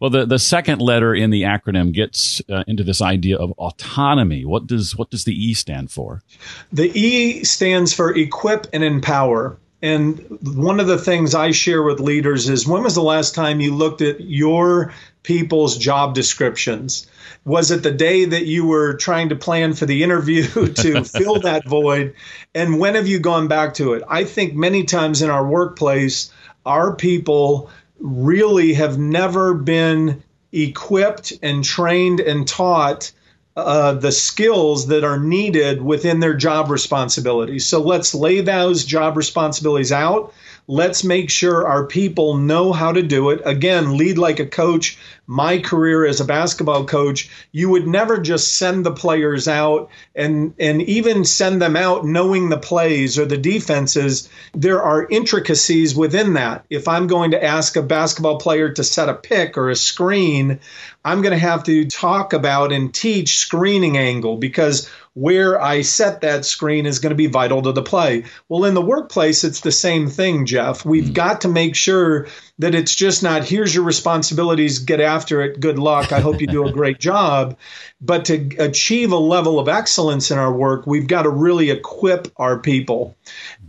Well, 0.00 0.08
the, 0.08 0.24
the 0.24 0.38
second 0.38 0.80
letter 0.80 1.14
in 1.14 1.28
the 1.28 1.42
acronym 1.42 1.92
gets 1.92 2.40
uh, 2.48 2.64
into 2.66 2.84
this 2.84 3.02
idea 3.02 3.36
of 3.36 3.52
autonomy. 3.52 4.46
What 4.46 4.66
does 4.66 4.96
what 4.96 5.10
does 5.10 5.24
the 5.24 5.32
E 5.32 5.52
stand 5.52 5.90
for? 5.90 6.22
The 6.72 6.90
E 6.98 7.44
stands 7.44 7.92
for 7.92 8.14
equip 8.16 8.66
and 8.72 8.82
empower. 8.82 9.58
And 9.82 10.38
one 10.42 10.80
of 10.80 10.86
the 10.86 10.98
things 10.98 11.34
I 11.34 11.50
share 11.50 11.82
with 11.82 12.00
leaders 12.00 12.48
is 12.48 12.66
when 12.66 12.82
was 12.82 12.94
the 12.94 13.02
last 13.02 13.34
time 13.34 13.60
you 13.60 13.74
looked 13.74 14.00
at 14.00 14.20
your 14.20 14.92
people's 15.22 15.76
job 15.76 16.14
descriptions? 16.14 17.06
Was 17.44 17.70
it 17.70 17.82
the 17.82 17.92
day 17.92 18.24
that 18.24 18.46
you 18.46 18.64
were 18.64 18.94
trying 18.94 19.28
to 19.28 19.36
plan 19.36 19.74
for 19.74 19.84
the 19.84 20.02
interview 20.02 20.44
to 20.74 21.04
fill 21.04 21.40
that 21.40 21.64
void? 21.68 22.14
And 22.54 22.80
when 22.80 22.94
have 22.94 23.06
you 23.06 23.18
gone 23.18 23.48
back 23.48 23.74
to 23.74 23.92
it? 23.92 24.02
I 24.08 24.24
think 24.24 24.54
many 24.54 24.84
times 24.84 25.20
in 25.20 25.30
our 25.30 25.46
workplace, 25.46 26.32
our 26.64 26.94
people 26.94 27.70
really 27.98 28.74
have 28.74 28.98
never 28.98 29.54
been 29.54 30.22
equipped 30.52 31.34
and 31.42 31.62
trained 31.62 32.20
and 32.20 32.48
taught 32.48 33.12
uh, 33.56 33.92
the 33.92 34.12
skills 34.12 34.86
that 34.88 35.04
are 35.04 35.18
needed 35.18 35.82
within 35.82 36.20
their 36.20 36.34
job 36.34 36.70
responsibilities. 36.70 37.64
So 37.64 37.80
let's 37.80 38.14
lay 38.14 38.40
those 38.40 38.84
job 38.84 39.16
responsibilities 39.16 39.92
out 39.92 40.32
Let's 40.68 41.04
make 41.04 41.30
sure 41.30 41.64
our 41.64 41.86
people 41.86 42.36
know 42.38 42.72
how 42.72 42.90
to 42.90 43.02
do 43.02 43.30
it. 43.30 43.40
Again, 43.44 43.96
lead 43.96 44.18
like 44.18 44.40
a 44.40 44.46
coach. 44.46 44.98
My 45.26 45.58
career 45.58 46.06
as 46.06 46.20
a 46.20 46.24
basketball 46.24 46.84
coach, 46.84 47.28
you 47.52 47.68
would 47.70 47.86
never 47.86 48.18
just 48.18 48.56
send 48.56 48.86
the 48.86 48.92
players 48.92 49.48
out 49.48 49.90
and 50.14 50.54
and 50.58 50.82
even 50.82 51.24
send 51.24 51.60
them 51.60 51.76
out 51.76 52.04
knowing 52.04 52.48
the 52.48 52.58
plays 52.58 53.18
or 53.18 53.24
the 53.24 53.36
defenses. 53.36 54.28
There 54.54 54.82
are 54.82 55.08
intricacies 55.08 55.94
within 55.94 56.34
that. 56.34 56.64
If 56.70 56.88
I'm 56.88 57.06
going 57.06 57.32
to 57.32 57.44
ask 57.44 57.76
a 57.76 57.82
basketball 57.82 58.38
player 58.38 58.70
to 58.70 58.84
set 58.84 59.08
a 59.08 59.14
pick 59.14 59.58
or 59.58 59.70
a 59.70 59.76
screen, 59.76 60.60
I'm 61.04 61.22
going 61.22 61.32
to 61.32 61.38
have 61.38 61.64
to 61.64 61.86
talk 61.86 62.32
about 62.32 62.72
and 62.72 62.92
teach 62.92 63.38
screening 63.38 63.96
angle 63.96 64.36
because 64.36 64.88
where 65.16 65.58
I 65.58 65.80
set 65.80 66.20
that 66.20 66.44
screen 66.44 66.84
is 66.84 66.98
going 66.98 67.10
to 67.10 67.16
be 67.16 67.26
vital 67.26 67.62
to 67.62 67.72
the 67.72 67.82
play. 67.82 68.24
Well, 68.50 68.66
in 68.66 68.74
the 68.74 68.82
workplace, 68.82 69.44
it's 69.44 69.60
the 69.60 69.72
same 69.72 70.10
thing, 70.10 70.44
Jeff. 70.44 70.84
We've 70.84 71.04
mm-hmm. 71.04 71.12
got 71.14 71.40
to 71.40 71.48
make 71.48 71.74
sure 71.74 72.26
that 72.58 72.74
it's 72.74 72.94
just 72.94 73.22
not 73.22 73.44
here's 73.44 73.74
your 73.74 73.84
responsibilities, 73.84 74.80
get 74.80 75.00
after 75.16 75.40
it, 75.40 75.60
good 75.60 75.78
luck. 75.78 76.12
I 76.12 76.20
hope 76.20 76.40
you 76.40 76.46
do 76.46 76.66
a 76.66 76.72
great 76.72 77.00
job. 77.10 77.56
But 78.00 78.26
to 78.26 78.36
achieve 78.58 79.12
a 79.12 79.16
level 79.16 79.58
of 79.58 79.68
excellence 79.68 80.30
in 80.30 80.38
our 80.38 80.52
work, 80.52 80.86
we've 80.86 81.08
got 81.08 81.22
to 81.22 81.30
really 81.30 81.70
equip 81.70 82.28
our 82.36 82.58
people. 82.58 83.16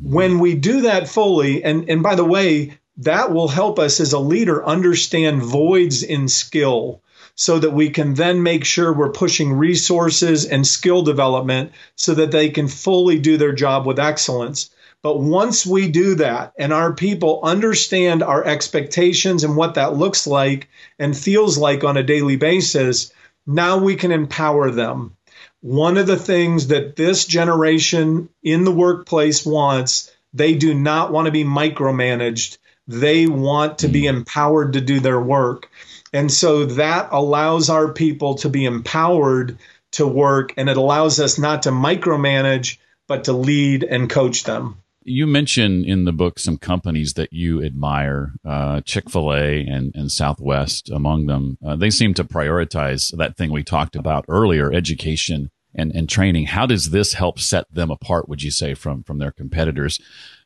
When 0.01 0.39
we 0.39 0.55
do 0.55 0.81
that 0.81 1.07
fully, 1.07 1.63
and, 1.63 1.89
and 1.89 2.03
by 2.03 2.15
the 2.15 2.25
way, 2.25 2.77
that 2.97 3.31
will 3.31 3.47
help 3.47 3.79
us 3.79 3.99
as 3.99 4.13
a 4.13 4.19
leader 4.19 4.65
understand 4.65 5.41
voids 5.41 6.03
in 6.03 6.27
skill 6.27 7.01
so 7.35 7.59
that 7.59 7.71
we 7.71 7.91
can 7.91 8.15
then 8.15 8.41
make 8.41 8.65
sure 8.65 8.91
we're 8.91 9.11
pushing 9.11 9.53
resources 9.53 10.45
and 10.45 10.65
skill 10.65 11.03
development 11.03 11.71
so 11.95 12.15
that 12.15 12.31
they 12.31 12.49
can 12.49 12.67
fully 12.67 13.19
do 13.19 13.37
their 13.37 13.53
job 13.53 13.85
with 13.85 13.99
excellence. 13.99 14.71
But 15.03 15.19
once 15.19 15.65
we 15.65 15.89
do 15.89 16.15
that 16.15 16.53
and 16.57 16.73
our 16.73 16.91
people 16.91 17.39
understand 17.43 18.23
our 18.23 18.43
expectations 18.43 19.43
and 19.43 19.55
what 19.55 19.75
that 19.75 19.95
looks 19.95 20.27
like 20.27 20.67
and 20.99 21.15
feels 21.15 21.57
like 21.57 21.83
on 21.83 21.97
a 21.97 22.03
daily 22.03 22.35
basis, 22.35 23.11
now 23.45 23.77
we 23.77 23.95
can 23.95 24.11
empower 24.11 24.71
them. 24.71 25.15
One 25.61 25.97
of 25.97 26.07
the 26.07 26.17
things 26.17 26.67
that 26.67 26.95
this 26.95 27.25
generation 27.25 28.29
in 28.43 28.63
the 28.63 28.71
workplace 28.71 29.45
wants, 29.45 30.11
they 30.33 30.55
do 30.55 30.73
not 30.73 31.11
want 31.11 31.27
to 31.27 31.31
be 31.31 31.43
micromanaged. 31.43 32.57
They 32.87 33.27
want 33.27 33.79
to 33.79 33.87
be 33.87 34.07
empowered 34.07 34.73
to 34.73 34.81
do 34.81 34.99
their 34.99 35.21
work. 35.21 35.69
And 36.11 36.31
so 36.31 36.65
that 36.65 37.09
allows 37.11 37.69
our 37.69 37.93
people 37.93 38.35
to 38.35 38.49
be 38.49 38.65
empowered 38.65 39.57
to 39.91 40.07
work 40.07 40.53
and 40.57 40.69
it 40.69 40.77
allows 40.77 41.19
us 41.19 41.37
not 41.37 41.63
to 41.63 41.69
micromanage, 41.69 42.77
but 43.07 43.25
to 43.25 43.33
lead 43.33 43.83
and 43.83 44.09
coach 44.09 44.43
them. 44.43 44.77
You 45.09 45.25
mentioned 45.25 45.85
in 45.85 46.03
the 46.03 46.11
book 46.11 46.37
some 46.37 46.57
companies 46.57 47.13
that 47.13 47.31
you 47.31 47.63
admire, 47.63 48.33
uh, 48.43 48.81
Chick 48.81 49.09
fil 49.09 49.33
A 49.33 49.65
and, 49.65 49.95
and 49.95 50.11
Southwest 50.11 50.89
among 50.89 51.27
them. 51.27 51.57
Uh, 51.65 51.77
they 51.77 51.89
seem 51.89 52.13
to 52.15 52.25
prioritize 52.25 53.15
that 53.15 53.37
thing 53.37 53.49
we 53.49 53.63
talked 53.63 53.95
about 53.95 54.25
earlier 54.27 54.69
education 54.73 55.49
and, 55.73 55.95
and 55.95 56.09
training. 56.09 56.47
How 56.47 56.65
does 56.65 56.89
this 56.89 57.13
help 57.13 57.39
set 57.39 57.73
them 57.73 57.89
apart, 57.89 58.27
would 58.27 58.43
you 58.43 58.51
say, 58.51 58.73
from, 58.73 59.01
from 59.03 59.17
their 59.17 59.31
competitors? 59.31 59.97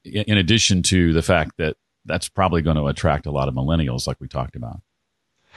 In 0.05 0.37
addition 0.37 0.83
to 0.83 1.11
the 1.11 1.23
fact 1.23 1.53
that 1.57 1.75
that's 2.05 2.29
probably 2.29 2.61
going 2.61 2.77
to 2.77 2.85
attract 2.85 3.25
a 3.25 3.31
lot 3.31 3.47
of 3.47 3.55
millennials, 3.55 4.05
like 4.05 4.17
we 4.19 4.27
talked 4.27 4.55
about. 4.55 4.81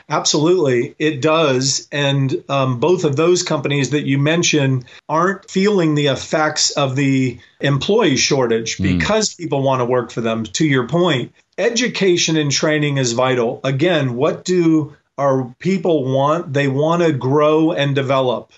Absolutely, 0.09 0.95
it 0.99 1.23
does. 1.23 1.89
And 1.91 2.45
um, 2.49 2.79
both 2.79 3.05
of 3.05 3.17
those 3.17 3.43
companies 3.43 3.91
that 3.91 4.05
you 4.05 4.19
mentioned 4.19 4.85
aren't 5.09 5.51
feeling 5.51 5.95
the 5.95 6.09
effects 6.09 6.71
of 6.73 6.95
the 6.95 7.39
employee 7.61 8.17
shortage 8.17 8.77
mm. 8.77 8.83
because 8.83 9.35
people 9.35 9.63
want 9.63 9.81
to 9.81 9.87
work 9.87 10.11
for 10.11 10.21
them. 10.21 10.45
To 10.45 10.67
your 10.67 10.87
point, 10.87 11.33
education 11.57 12.37
and 12.37 12.53
training 12.53 12.99
is 12.99 13.13
vital. 13.13 13.61
Again, 13.65 14.15
what 14.15 14.45
do 14.45 14.95
our 15.17 15.55
people 15.59 16.05
want? 16.13 16.53
They 16.53 16.69
want 16.69 17.03
to 17.03 17.13
grow 17.13 17.73
and 17.73 17.95
develop. 17.95 18.53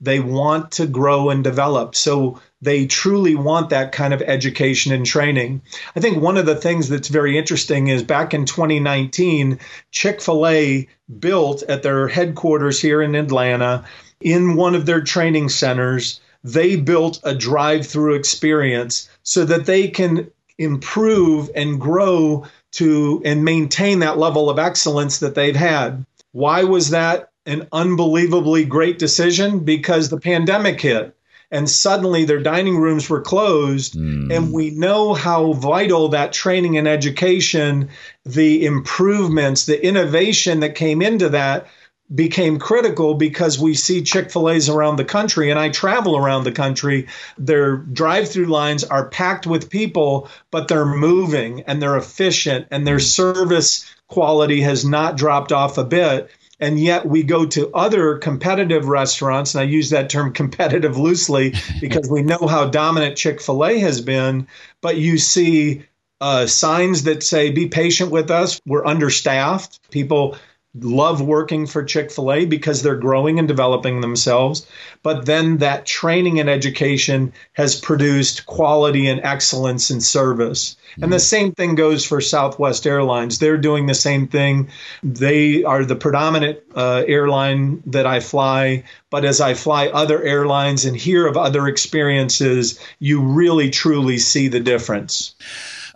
They 0.00 0.20
want 0.20 0.72
to 0.72 0.86
grow 0.86 1.30
and 1.30 1.42
develop. 1.42 1.94
So 1.94 2.40
they 2.60 2.86
truly 2.86 3.34
want 3.34 3.70
that 3.70 3.92
kind 3.92 4.12
of 4.12 4.22
education 4.22 4.92
and 4.92 5.06
training. 5.06 5.62
I 5.94 6.00
think 6.00 6.22
one 6.22 6.36
of 6.36 6.46
the 6.46 6.56
things 6.56 6.88
that's 6.88 7.08
very 7.08 7.38
interesting 7.38 7.88
is 7.88 8.02
back 8.02 8.34
in 8.34 8.44
2019, 8.44 9.58
Chick 9.90 10.20
fil 10.20 10.46
A 10.46 10.88
built 11.18 11.62
at 11.64 11.82
their 11.82 12.08
headquarters 12.08 12.80
here 12.80 13.02
in 13.02 13.14
Atlanta, 13.14 13.84
in 14.20 14.56
one 14.56 14.74
of 14.74 14.86
their 14.86 15.02
training 15.02 15.48
centers, 15.48 16.20
they 16.42 16.76
built 16.76 17.20
a 17.24 17.34
drive 17.34 17.86
through 17.86 18.14
experience 18.14 19.08
so 19.22 19.44
that 19.44 19.66
they 19.66 19.88
can 19.88 20.30
improve 20.58 21.50
and 21.54 21.80
grow 21.80 22.46
to 22.72 23.20
and 23.24 23.44
maintain 23.44 23.98
that 24.00 24.18
level 24.18 24.48
of 24.48 24.58
excellence 24.58 25.18
that 25.18 25.34
they've 25.34 25.56
had. 25.56 26.04
Why 26.32 26.64
was 26.64 26.90
that 26.90 27.30
an 27.46 27.68
unbelievably 27.72 28.64
great 28.64 28.98
decision? 28.98 29.60
Because 29.60 30.08
the 30.08 30.20
pandemic 30.20 30.80
hit 30.80 31.16
and 31.50 31.70
suddenly 31.70 32.24
their 32.24 32.40
dining 32.40 32.76
rooms 32.76 33.08
were 33.08 33.20
closed. 33.20 33.94
Mm. 33.94 34.34
And 34.34 34.52
we 34.52 34.70
know 34.70 35.14
how 35.14 35.52
vital 35.52 36.08
that 36.08 36.32
training 36.32 36.76
and 36.76 36.88
education, 36.88 37.90
the 38.24 38.66
improvements, 38.66 39.66
the 39.66 39.84
innovation 39.84 40.60
that 40.60 40.74
came 40.74 41.02
into 41.02 41.30
that 41.30 41.68
became 42.14 42.58
critical 42.58 43.14
because 43.14 43.58
we 43.58 43.74
see 43.74 44.02
Chick-fil-A's 44.02 44.68
around 44.68 44.96
the 44.96 45.04
country 45.04 45.50
and 45.50 45.58
I 45.58 45.70
travel 45.70 46.16
around 46.16 46.44
the 46.44 46.52
country. 46.52 47.08
Their 47.36 47.76
drive-through 47.76 48.46
lines 48.46 48.84
are 48.84 49.08
packed 49.08 49.46
with 49.46 49.70
people, 49.70 50.28
but 50.52 50.68
they're 50.68 50.86
moving 50.86 51.62
and 51.62 51.82
they're 51.82 51.96
efficient 51.96 52.68
and 52.70 52.86
their 52.86 53.00
service 53.00 53.92
quality 54.06 54.60
has 54.60 54.84
not 54.84 55.16
dropped 55.16 55.50
off 55.50 55.78
a 55.78 55.84
bit. 55.84 56.30
And 56.58 56.80
yet 56.80 57.06
we 57.06 57.22
go 57.22 57.44
to 57.46 57.70
other 57.74 58.16
competitive 58.18 58.86
restaurants, 58.86 59.54
and 59.54 59.60
I 59.60 59.64
use 59.64 59.90
that 59.90 60.08
term 60.08 60.32
competitive 60.32 60.96
loosely 60.96 61.54
because 61.80 62.08
we 62.08 62.22
know 62.22 62.46
how 62.48 62.68
dominant 62.68 63.16
Chick 63.16 63.40
fil 63.40 63.64
A 63.64 63.78
has 63.80 64.00
been. 64.00 64.46
But 64.80 64.96
you 64.96 65.18
see 65.18 65.84
uh, 66.20 66.46
signs 66.46 67.02
that 67.04 67.22
say, 67.22 67.50
be 67.50 67.68
patient 67.68 68.10
with 68.10 68.30
us. 68.30 68.60
We're 68.66 68.86
understaffed. 68.86 69.90
People 69.90 70.36
love 70.80 71.20
working 71.20 71.66
for 71.66 71.84
Chick 71.84 72.10
fil 72.10 72.32
A 72.32 72.44
because 72.44 72.82
they're 72.82 72.96
growing 72.96 73.38
and 73.38 73.48
developing 73.48 74.00
themselves. 74.00 74.66
But 75.02 75.26
then 75.26 75.58
that 75.58 75.86
training 75.86 76.40
and 76.40 76.50
education 76.50 77.32
has 77.52 77.78
produced 77.80 78.46
quality 78.46 79.06
and 79.08 79.20
excellence 79.22 79.90
in 79.90 80.00
service. 80.00 80.76
Mm-hmm. 80.92 81.04
And 81.04 81.12
the 81.12 81.20
same 81.20 81.52
thing 81.52 81.74
goes 81.74 82.04
for 82.04 82.20
Southwest 82.20 82.86
Airlines. 82.86 83.38
They're 83.38 83.58
doing 83.58 83.86
the 83.86 83.94
same 83.94 84.28
thing. 84.28 84.70
They 85.02 85.64
are 85.64 85.84
the 85.84 85.96
predominant 85.96 86.60
uh, 86.74 87.04
airline 87.06 87.82
that 87.86 88.06
I 88.06 88.20
fly. 88.20 88.84
But 89.10 89.24
as 89.24 89.40
I 89.40 89.54
fly 89.54 89.88
other 89.88 90.22
airlines 90.22 90.84
and 90.84 90.96
hear 90.96 91.26
of 91.26 91.36
other 91.36 91.68
experiences, 91.68 92.80
you 92.98 93.22
really 93.22 93.70
truly 93.70 94.18
see 94.18 94.48
the 94.48 94.60
difference. 94.60 95.34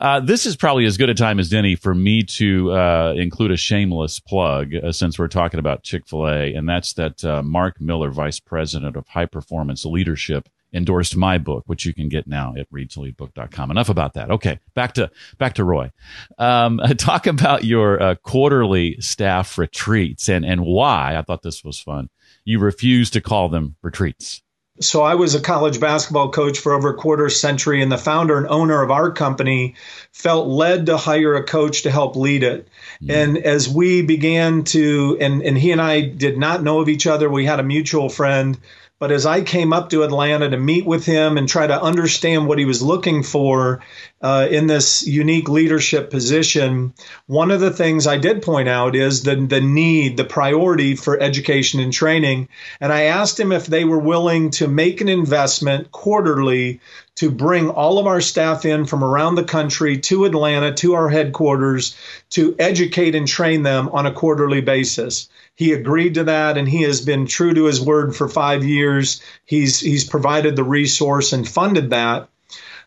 Uh, 0.00 0.18
this 0.18 0.46
is 0.46 0.56
probably 0.56 0.86
as 0.86 0.96
good 0.96 1.10
a 1.10 1.14
time 1.14 1.38
as 1.38 1.52
any 1.52 1.76
for 1.76 1.94
me 1.94 2.22
to 2.22 2.72
uh, 2.72 3.12
include 3.16 3.50
a 3.50 3.56
shameless 3.56 4.18
plug 4.18 4.74
uh, 4.74 4.90
since 4.90 5.18
we're 5.18 5.28
talking 5.28 5.60
about 5.60 5.82
Chick 5.82 6.06
fil 6.06 6.26
A, 6.26 6.54
and 6.54 6.66
that's 6.66 6.94
that 6.94 7.22
uh, 7.22 7.42
Mark 7.42 7.80
Miller, 7.80 8.10
Vice 8.10 8.40
President 8.40 8.96
of 8.96 9.06
High 9.08 9.26
Performance 9.26 9.84
Leadership, 9.84 10.48
endorsed 10.72 11.16
my 11.16 11.36
book, 11.36 11.64
which 11.66 11.84
you 11.84 11.92
can 11.92 12.08
get 12.08 12.26
now 12.26 12.54
at 12.56 12.70
readtoleadbook.com. 12.70 13.70
Enough 13.70 13.90
about 13.90 14.14
that. 14.14 14.30
Okay, 14.30 14.58
back 14.74 14.94
to 14.94 15.10
back 15.36 15.54
to 15.54 15.64
Roy. 15.64 15.90
Um, 16.38 16.80
talk 16.96 17.26
about 17.26 17.64
your 17.64 18.02
uh, 18.02 18.14
quarterly 18.14 18.98
staff 19.00 19.58
retreats 19.58 20.30
and 20.30 20.46
and 20.46 20.64
why. 20.64 21.16
I 21.16 21.22
thought 21.22 21.42
this 21.42 21.62
was 21.62 21.78
fun. 21.78 22.08
You 22.44 22.58
refuse 22.58 23.10
to 23.10 23.20
call 23.20 23.50
them 23.50 23.76
retreats. 23.82 24.40
So 24.80 25.02
I 25.02 25.14
was 25.14 25.34
a 25.34 25.40
college 25.40 25.78
basketball 25.78 26.30
coach 26.30 26.58
for 26.58 26.72
over 26.72 26.90
a 26.90 26.96
quarter 26.96 27.28
century, 27.28 27.82
and 27.82 27.92
the 27.92 27.98
founder 27.98 28.38
and 28.38 28.46
owner 28.48 28.82
of 28.82 28.90
our 28.90 29.10
company 29.10 29.74
felt 30.12 30.48
led 30.48 30.86
to 30.86 30.96
hire 30.96 31.34
a 31.34 31.44
coach 31.44 31.82
to 31.82 31.90
help 31.90 32.16
lead 32.16 32.42
it. 32.42 32.66
Mm. 33.02 33.10
And 33.10 33.38
as 33.38 33.68
we 33.68 34.00
began 34.02 34.64
to, 34.64 35.18
and, 35.20 35.42
and 35.42 35.58
he 35.58 35.70
and 35.72 35.82
I 35.82 36.00
did 36.00 36.38
not 36.38 36.62
know 36.62 36.80
of 36.80 36.88
each 36.88 37.06
other, 37.06 37.28
we 37.28 37.44
had 37.44 37.60
a 37.60 37.64
mutual 37.64 38.08
friend 38.08 38.58
But 39.00 39.12
as 39.12 39.24
I 39.24 39.40
came 39.40 39.72
up 39.72 39.88
to 39.90 40.02
Atlanta 40.02 40.50
to 40.50 40.58
meet 40.58 40.84
with 40.84 41.06
him 41.06 41.38
and 41.38 41.48
try 41.48 41.66
to 41.66 41.82
understand 41.82 42.46
what 42.46 42.58
he 42.58 42.66
was 42.66 42.82
looking 42.82 43.22
for 43.22 43.80
uh, 44.20 44.46
in 44.50 44.66
this 44.66 45.06
unique 45.06 45.48
leadership 45.48 46.10
position, 46.10 46.92
one 47.26 47.50
of 47.50 47.60
the 47.60 47.70
things 47.70 48.06
I 48.06 48.18
did 48.18 48.42
point 48.42 48.68
out 48.68 48.94
is 48.94 49.22
the, 49.22 49.36
the 49.36 49.62
need, 49.62 50.18
the 50.18 50.24
priority 50.24 50.96
for 50.96 51.18
education 51.18 51.80
and 51.80 51.94
training. 51.94 52.50
And 52.78 52.92
I 52.92 53.04
asked 53.04 53.40
him 53.40 53.52
if 53.52 53.64
they 53.64 53.86
were 53.86 53.98
willing 53.98 54.50
to 54.50 54.68
make 54.68 55.00
an 55.00 55.08
investment 55.08 55.90
quarterly 55.92 56.80
to 57.20 57.30
bring 57.30 57.68
all 57.68 57.98
of 57.98 58.06
our 58.06 58.22
staff 58.22 58.64
in 58.64 58.86
from 58.86 59.04
around 59.04 59.34
the 59.34 59.44
country 59.44 59.98
to 59.98 60.24
Atlanta, 60.24 60.72
to 60.72 60.94
our 60.94 61.10
headquarters, 61.10 61.94
to 62.30 62.56
educate 62.58 63.14
and 63.14 63.28
train 63.28 63.62
them 63.62 63.90
on 63.92 64.06
a 64.06 64.12
quarterly 64.12 64.62
basis. 64.62 65.28
He 65.54 65.74
agreed 65.74 66.14
to 66.14 66.24
that, 66.24 66.56
and 66.56 66.66
he 66.66 66.80
has 66.84 67.02
been 67.02 67.26
true 67.26 67.52
to 67.52 67.66
his 67.66 67.78
word 67.78 68.16
for 68.16 68.26
five 68.26 68.64
years. 68.64 69.20
He's 69.44 69.80
he's 69.80 70.04
provided 70.04 70.56
the 70.56 70.64
resource 70.64 71.34
and 71.34 71.46
funded 71.46 71.90
that. 71.90 72.30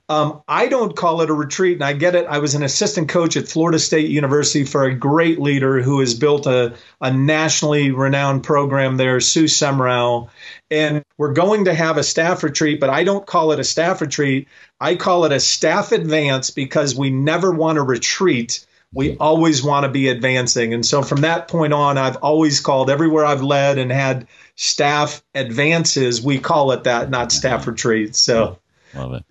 Um, 0.09 0.43
I 0.47 0.67
don't 0.67 0.95
call 0.95 1.21
it 1.21 1.29
a 1.29 1.33
retreat, 1.33 1.77
and 1.77 1.83
I 1.83 1.93
get 1.93 2.13
it. 2.13 2.25
I 2.27 2.39
was 2.39 2.55
an 2.55 2.63
assistant 2.63 3.07
coach 3.07 3.37
at 3.37 3.47
Florida 3.47 3.79
State 3.79 4.09
University 4.09 4.65
for 4.65 4.83
a 4.83 4.93
great 4.93 5.39
leader 5.39 5.81
who 5.81 6.01
has 6.01 6.13
built 6.13 6.45
a, 6.45 6.73
a 6.99 7.11
nationally 7.11 7.91
renowned 7.91 8.43
program 8.43 8.97
there, 8.97 9.21
Sue 9.21 9.45
Semrau. 9.45 10.29
And 10.69 11.03
we're 11.17 11.33
going 11.33 11.65
to 11.65 11.73
have 11.73 11.97
a 11.97 12.03
staff 12.03 12.43
retreat, 12.43 12.81
but 12.81 12.89
I 12.89 13.05
don't 13.05 13.25
call 13.25 13.53
it 13.53 13.59
a 13.59 13.63
staff 13.63 14.01
retreat. 14.01 14.49
I 14.81 14.95
call 14.95 15.23
it 15.23 15.31
a 15.31 15.39
staff 15.39 15.93
advance 15.93 16.49
because 16.49 16.95
we 16.95 17.09
never 17.09 17.51
want 17.51 17.77
to 17.77 17.83
retreat 17.83 18.65
we 18.93 19.17
always 19.17 19.63
want 19.63 19.85
to 19.85 19.89
be 19.89 20.07
advancing. 20.07 20.73
And 20.73 20.85
so 20.85 21.01
from 21.01 21.21
that 21.21 21.47
point 21.47 21.73
on, 21.73 21.97
I've 21.97 22.17
always 22.17 22.59
called 22.59 22.89
everywhere 22.89 23.25
I've 23.25 23.41
led 23.41 23.79
and 23.79 23.91
had 23.91 24.27
staff 24.55 25.23
advances, 25.33 26.21
we 26.21 26.37
call 26.37 26.71
it 26.71 26.83
that, 26.83 27.09
not 27.09 27.31
staff 27.31 27.65
retreats. 27.65 28.19
So 28.19 28.59
love 28.93 29.13
it. 29.13 29.23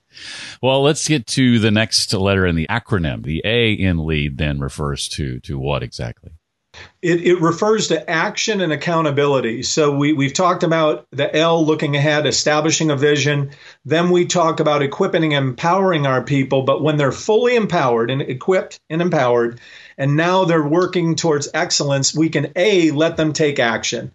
Well, 0.63 0.83
let's 0.83 1.09
get 1.09 1.27
to 1.29 1.59
the 1.59 1.73
next 1.73 2.15
letter 2.15 2.47
in 2.47 2.55
the 2.55 2.69
acronym. 2.71 3.25
The 3.25 3.43
A 3.45 3.73
in 3.73 4.07
lead 4.07 4.39
then 4.39 4.61
refers 4.61 5.09
to 5.11 5.41
to 5.41 5.59
what 5.59 5.83
exactly? 5.83 6.31
It, 7.03 7.27
it, 7.27 7.41
refers 7.41 7.89
to 7.89 8.09
action 8.09 8.63
and 8.63 8.73
accountability. 8.73 9.63
So 9.63 9.95
we, 9.95 10.15
we've 10.15 10.33
talked 10.33 10.63
about 10.63 11.07
the 11.11 11.35
L 11.37 11.67
looking 11.67 11.97
ahead, 11.97 12.27
establishing 12.27 12.91
a 12.91 12.97
vision. 12.97 13.51
Then 13.85 14.09
we 14.11 14.25
talk 14.25 14.59
about 14.59 14.81
equipping 14.81 15.35
and 15.35 15.49
empowering 15.49 16.07
our 16.07 16.23
people. 16.23 16.63
But 16.63 16.83
when 16.83 16.97
they're 16.97 17.13
fully 17.13 17.57
empowered 17.57 18.11
and 18.11 18.23
equipped 18.23 18.81
and 18.89 19.03
empowered, 19.03 19.61
and 19.99 20.17
now 20.17 20.45
they're 20.45 20.67
working 20.67 21.15
towards 21.15 21.51
excellence, 21.53 22.15
we 22.15 22.31
can 22.31 22.53
A, 22.57 22.91
let 22.93 23.19
them 23.19 23.35
take 23.35 23.59
action. 23.59 24.13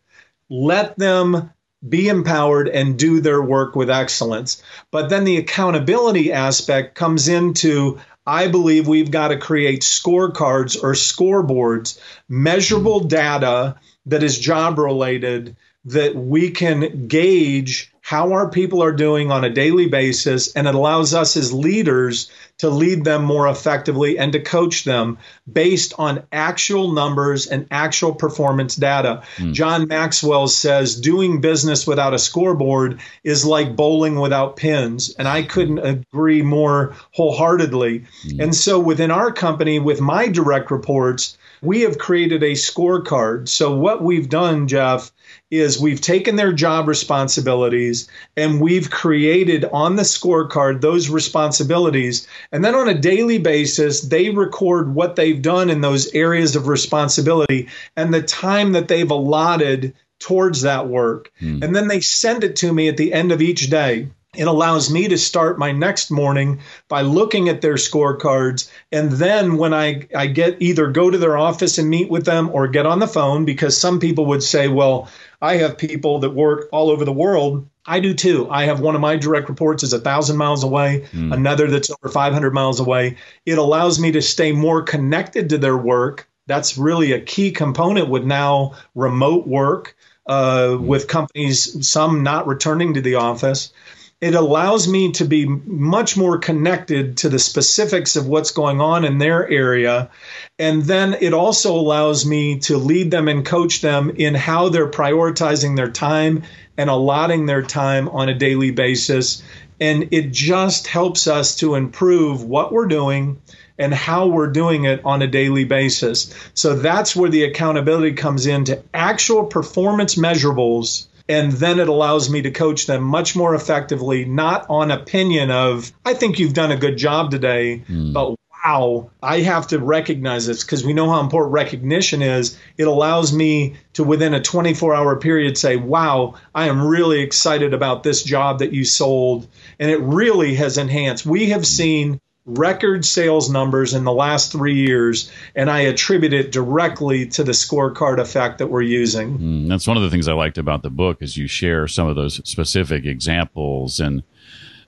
Let 0.49 0.97
them 0.97 1.51
be 1.87 2.07
empowered 2.07 2.67
and 2.67 2.97
do 2.97 3.19
their 3.19 3.41
work 3.41 3.75
with 3.75 3.89
excellence. 3.89 4.61
But 4.91 5.09
then 5.09 5.23
the 5.23 5.37
accountability 5.37 6.31
aspect 6.33 6.95
comes 6.95 7.27
into 7.27 7.99
I 8.25 8.49
believe 8.49 8.87
we've 8.89 9.09
got 9.09 9.29
to 9.29 9.37
create 9.37 9.81
scorecards 9.81 10.83
or 10.83 10.91
scoreboards, 10.91 11.97
measurable 12.27 12.99
data 12.99 13.77
that 14.05 14.21
is 14.21 14.37
job 14.37 14.79
related 14.79 15.55
that 15.85 16.13
we 16.13 16.51
can 16.51 17.07
gauge 17.07 17.93
how 18.07 18.31
our 18.31 18.49
people 18.49 18.81
are 18.81 18.93
doing 18.93 19.31
on 19.31 19.43
a 19.43 19.49
daily 19.49 19.85
basis, 19.85 20.53
and 20.53 20.65
it 20.65 20.73
allows 20.73 21.13
us 21.13 21.35
as 21.35 21.51
leaders 21.51 22.31
to 22.57 22.69
lead 22.69 23.03
them 23.03 23.21
more 23.21 23.49
effectively 23.49 24.17
and 24.17 24.31
to 24.31 24.39
coach 24.39 24.85
them 24.85 25.17
based 25.51 25.93
on 25.97 26.23
actual 26.31 26.93
numbers 26.93 27.47
and 27.47 27.67
actual 27.69 28.15
performance 28.15 28.77
data. 28.77 29.23
Mm. 29.35 29.51
John 29.51 29.87
Maxwell 29.89 30.47
says 30.47 31.01
doing 31.01 31.41
business 31.41 31.85
without 31.85 32.13
a 32.13 32.19
scoreboard 32.19 33.01
is 33.25 33.43
like 33.43 33.75
bowling 33.75 34.17
without 34.21 34.55
pins. 34.55 35.13
And 35.19 35.27
I 35.27 35.43
couldn't 35.43 35.79
agree 35.79 36.41
more 36.43 36.95
wholeheartedly. 37.11 38.05
Mm. 38.25 38.41
And 38.41 38.55
so 38.55 38.79
within 38.79 39.11
our 39.11 39.33
company, 39.33 39.79
with 39.79 39.99
my 39.99 40.29
direct 40.29 40.71
reports, 40.71 41.37
we 41.61 41.81
have 41.81 41.97
created 41.97 42.43
a 42.43 42.51
scorecard. 42.51 43.49
So, 43.49 43.75
what 43.75 44.03
we've 44.03 44.29
done, 44.29 44.67
Jeff, 44.67 45.11
is 45.49 45.79
we've 45.79 46.01
taken 46.01 46.35
their 46.35 46.53
job 46.53 46.87
responsibilities 46.87 48.07
and 48.35 48.61
we've 48.61 48.89
created 48.89 49.65
on 49.65 49.95
the 49.95 50.03
scorecard 50.03 50.81
those 50.81 51.09
responsibilities. 51.09 52.27
And 52.51 52.63
then 52.63 52.75
on 52.75 52.89
a 52.89 52.99
daily 52.99 53.37
basis, 53.37 54.01
they 54.01 54.29
record 54.29 54.93
what 54.93 55.15
they've 55.15 55.41
done 55.41 55.69
in 55.69 55.81
those 55.81 56.13
areas 56.13 56.55
of 56.55 56.67
responsibility 56.67 57.69
and 57.95 58.13
the 58.13 58.21
time 58.21 58.73
that 58.73 58.87
they've 58.87 59.09
allotted 59.09 59.93
towards 60.19 60.63
that 60.63 60.87
work. 60.87 61.31
Hmm. 61.39 61.63
And 61.63 61.75
then 61.75 61.87
they 61.87 62.01
send 62.01 62.43
it 62.43 62.57
to 62.57 62.73
me 62.73 62.87
at 62.87 62.97
the 62.97 63.13
end 63.13 63.31
of 63.31 63.41
each 63.41 63.69
day 63.69 64.09
it 64.37 64.47
allows 64.47 64.91
me 64.91 65.07
to 65.07 65.17
start 65.17 65.57
my 65.57 65.71
next 65.71 66.11
morning 66.11 66.59
by 66.87 67.01
looking 67.01 67.49
at 67.49 67.61
their 67.61 67.75
scorecards. 67.75 68.69
And 68.91 69.11
then 69.11 69.57
when 69.57 69.73
I, 69.73 70.07
I 70.15 70.27
get 70.27 70.61
either 70.61 70.87
go 70.91 71.09
to 71.09 71.17
their 71.17 71.37
office 71.37 71.77
and 71.77 71.89
meet 71.89 72.09
with 72.09 72.25
them 72.25 72.49
or 72.53 72.67
get 72.67 72.85
on 72.85 72.99
the 72.99 73.07
phone 73.07 73.45
because 73.45 73.77
some 73.77 73.99
people 73.99 74.27
would 74.27 74.43
say 74.43 74.67
well 74.67 75.09
i 75.41 75.57
have 75.57 75.77
people 75.77 76.19
that 76.19 76.31
work 76.31 76.67
all 76.71 76.89
over 76.89 77.05
the 77.05 77.13
world. 77.13 77.67
I 77.85 77.99
do 78.01 78.13
too. 78.13 78.47
I 78.49 78.65
have 78.65 78.81
one 78.81 78.95
of 78.95 79.01
my 79.01 79.15
direct 79.15 79.47
reports 79.47 79.81
is 79.83 79.93
a 79.93 79.99
thousand 79.99 80.35
miles 80.37 80.63
away 80.63 81.07
mm. 81.11 81.33
another 81.33 81.67
that's 81.67 81.89
over 81.89 82.11
500 82.11 82.53
miles 82.53 82.79
away. 82.79 83.15
It 83.45 83.57
allows 83.57 83.97
me 83.97 84.11
to 84.11 84.21
stay 84.21 84.51
more 84.51 84.81
connected 84.81 85.49
to 85.49 85.57
their 85.57 85.77
work. 85.77 86.27
That's 86.47 86.77
really 86.77 87.13
a 87.13 87.21
key 87.21 87.51
component 87.51 88.09
with 88.09 88.25
now 88.25 88.73
remote 88.93 89.47
work 89.47 89.95
uh, 90.27 90.71
mm. 90.71 90.81
with 90.81 91.07
companies 91.07 91.87
some 91.87 92.23
not 92.23 92.47
returning 92.47 92.93
to 92.95 93.01
the 93.01 93.15
office 93.15 93.71
it 94.19 94.33
allows 94.33 94.87
me 94.87 95.11
to 95.11 95.25
be 95.25 95.45
much 95.45 96.17
more 96.17 96.39
connected 96.39 97.17
to 97.17 97.29
the 97.29 97.37
specifics 97.37 98.15
of 98.15 98.27
what's 98.27 98.49
going 98.49 98.81
on 98.81 99.05
in 99.05 99.19
their 99.19 99.47
area. 99.47 100.09
And 100.57 100.81
then 100.81 101.17
it 101.21 101.33
also 101.33 101.75
allows 101.75 102.25
me 102.25 102.57
to 102.61 102.77
lead 102.77 103.11
them 103.11 103.27
and 103.27 103.45
coach 103.45 103.81
them 103.81 104.09
in 104.09 104.33
how 104.33 104.69
they're 104.69 104.89
prioritizing 104.89 105.75
their 105.75 105.91
time 105.91 106.41
and 106.77 106.89
allotting 106.89 107.45
their 107.45 107.61
time 107.61 108.09
on 108.09 108.27
a 108.27 108.33
daily 108.33 108.71
basis. 108.71 109.43
And 109.79 110.09
it 110.09 110.31
just 110.31 110.87
helps 110.87 111.27
us 111.27 111.57
to 111.57 111.75
improve 111.75 112.43
what 112.43 112.71
we're 112.71 112.87
doing 112.87 113.39
and 113.77 113.93
how 113.93 114.25
we're 114.25 114.51
doing 114.51 114.85
it 114.85 114.99
on 115.05 115.21
a 115.21 115.27
daily 115.27 115.65
basis. 115.65 116.33
So 116.55 116.75
that's 116.75 117.15
where 117.15 117.29
the 117.29 117.43
accountability 117.43 118.13
comes 118.13 118.47
into 118.47 118.81
actual 118.95 119.43
performance 119.45 120.15
measurables 120.15 121.05
and 121.29 121.51
then 121.51 121.79
it 121.79 121.89
allows 121.89 122.29
me 122.29 122.41
to 122.41 122.51
coach 122.51 122.85
them 122.85 123.03
much 123.03 123.35
more 123.35 123.55
effectively, 123.55 124.25
not 124.25 124.65
on 124.69 124.91
opinion 124.91 125.51
of, 125.51 125.91
I 126.05 126.13
think 126.13 126.39
you've 126.39 126.53
done 126.53 126.71
a 126.71 126.77
good 126.77 126.97
job 126.97 127.31
today, 127.31 127.83
mm. 127.87 128.13
but 128.13 128.35
wow, 128.65 129.11
I 129.21 129.41
have 129.41 129.67
to 129.67 129.79
recognize 129.79 130.47
this 130.47 130.63
because 130.63 130.85
we 130.85 130.93
know 130.93 131.09
how 131.09 131.19
important 131.21 131.53
recognition 131.53 132.21
is. 132.21 132.59
It 132.77 132.87
allows 132.87 133.33
me 133.33 133.75
to, 133.93 134.03
within 134.03 134.33
a 134.33 134.41
24 134.41 134.93
hour 134.93 135.19
period, 135.19 135.57
say, 135.57 135.75
wow, 135.75 136.35
I 136.53 136.67
am 136.67 136.85
really 136.85 137.21
excited 137.21 137.73
about 137.73 138.03
this 138.03 138.23
job 138.23 138.59
that 138.59 138.73
you 138.73 138.83
sold. 138.83 139.47
And 139.79 139.91
it 139.91 139.99
really 139.99 140.55
has 140.55 140.77
enhanced. 140.77 141.25
We 141.25 141.49
have 141.49 141.65
seen 141.65 142.19
record 142.47 143.05
sales 143.05 143.49
numbers 143.49 143.93
in 143.93 144.05
the 144.05 144.11
last 144.11 144.51
three 144.51 144.75
years, 144.75 145.29
and 145.53 145.69
I 145.69 145.81
attribute 145.81 146.33
it 146.33 146.51
directly 146.51 147.27
to 147.27 147.43
the 147.43 147.51
scorecard 147.51 148.19
effect 148.19 148.57
that 148.57 148.67
we're 148.67 148.81
using. 148.81 149.37
Mm, 149.37 149.67
that's 149.67 149.85
one 149.85 149.97
of 149.97 150.03
the 150.03 150.09
things 150.09 150.27
I 150.27 150.33
liked 150.33 150.57
about 150.57 150.81
the 150.81 150.89
book 150.89 151.21
is 151.21 151.37
you 151.37 151.47
share 151.47 151.87
some 151.87 152.07
of 152.07 152.15
those 152.15 152.41
specific 152.49 153.05
examples 153.05 153.99
and 153.99 154.23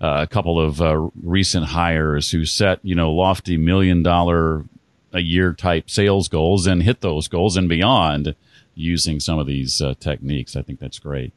uh, 0.01 0.19
a 0.21 0.27
couple 0.27 0.59
of 0.59 0.81
uh, 0.81 1.09
recent 1.21 1.65
hires 1.65 2.31
who 2.31 2.45
set 2.45 2.79
you 2.83 2.95
know 2.95 3.11
lofty 3.11 3.57
million 3.57 4.01
dollar 4.01 4.63
a 5.11 5.19
year 5.19 5.53
type 5.53 5.89
sales 5.89 6.29
goals 6.29 6.65
and 6.65 6.83
hit 6.83 7.01
those 7.01 7.27
goals 7.27 7.57
and 7.57 7.67
beyond 7.67 8.35
using 8.79 9.19
some 9.19 9.37
of 9.37 9.47
these 9.47 9.81
uh, 9.81 9.93
techniques. 9.99 10.55
I 10.55 10.61
think 10.61 10.79
that's 10.79 10.99
great. 10.99 11.33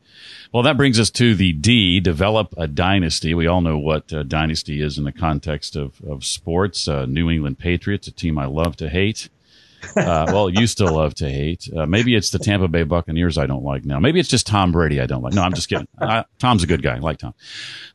Well, 0.52 0.62
that 0.62 0.76
brings 0.76 1.00
us 1.00 1.10
to 1.10 1.34
the 1.34 1.52
D, 1.52 2.00
develop 2.00 2.54
a 2.56 2.66
dynasty. 2.66 3.34
We 3.34 3.46
all 3.46 3.60
know 3.60 3.78
what 3.78 4.12
uh, 4.12 4.22
dynasty 4.22 4.80
is 4.80 4.98
in 4.98 5.04
the 5.04 5.12
context 5.12 5.76
of, 5.76 6.00
of 6.02 6.24
sports. 6.24 6.86
Uh, 6.88 7.06
New 7.06 7.30
England 7.30 7.58
Patriots, 7.58 8.06
a 8.06 8.12
team 8.12 8.38
I 8.38 8.46
love 8.46 8.76
to 8.76 8.88
hate. 8.88 9.28
Uh, 9.96 10.26
well, 10.28 10.48
you 10.48 10.68
still 10.68 10.94
love 10.94 11.12
to 11.16 11.28
hate. 11.28 11.68
Uh, 11.76 11.84
maybe 11.86 12.14
it's 12.14 12.30
the 12.30 12.38
Tampa 12.38 12.68
Bay 12.68 12.84
Buccaneers 12.84 13.36
I 13.36 13.46
don't 13.46 13.64
like 13.64 13.84
now. 13.84 13.98
Maybe 13.98 14.20
it's 14.20 14.28
just 14.28 14.46
Tom 14.46 14.70
Brady 14.70 15.00
I 15.00 15.06
don't 15.06 15.22
like. 15.22 15.32
No, 15.32 15.42
I'm 15.42 15.54
just 15.54 15.68
kidding. 15.68 15.88
Tom's 16.38 16.62
a 16.62 16.68
good 16.68 16.82
guy. 16.82 16.94
I 16.94 16.98
like 17.00 17.18
Tom. 17.18 17.34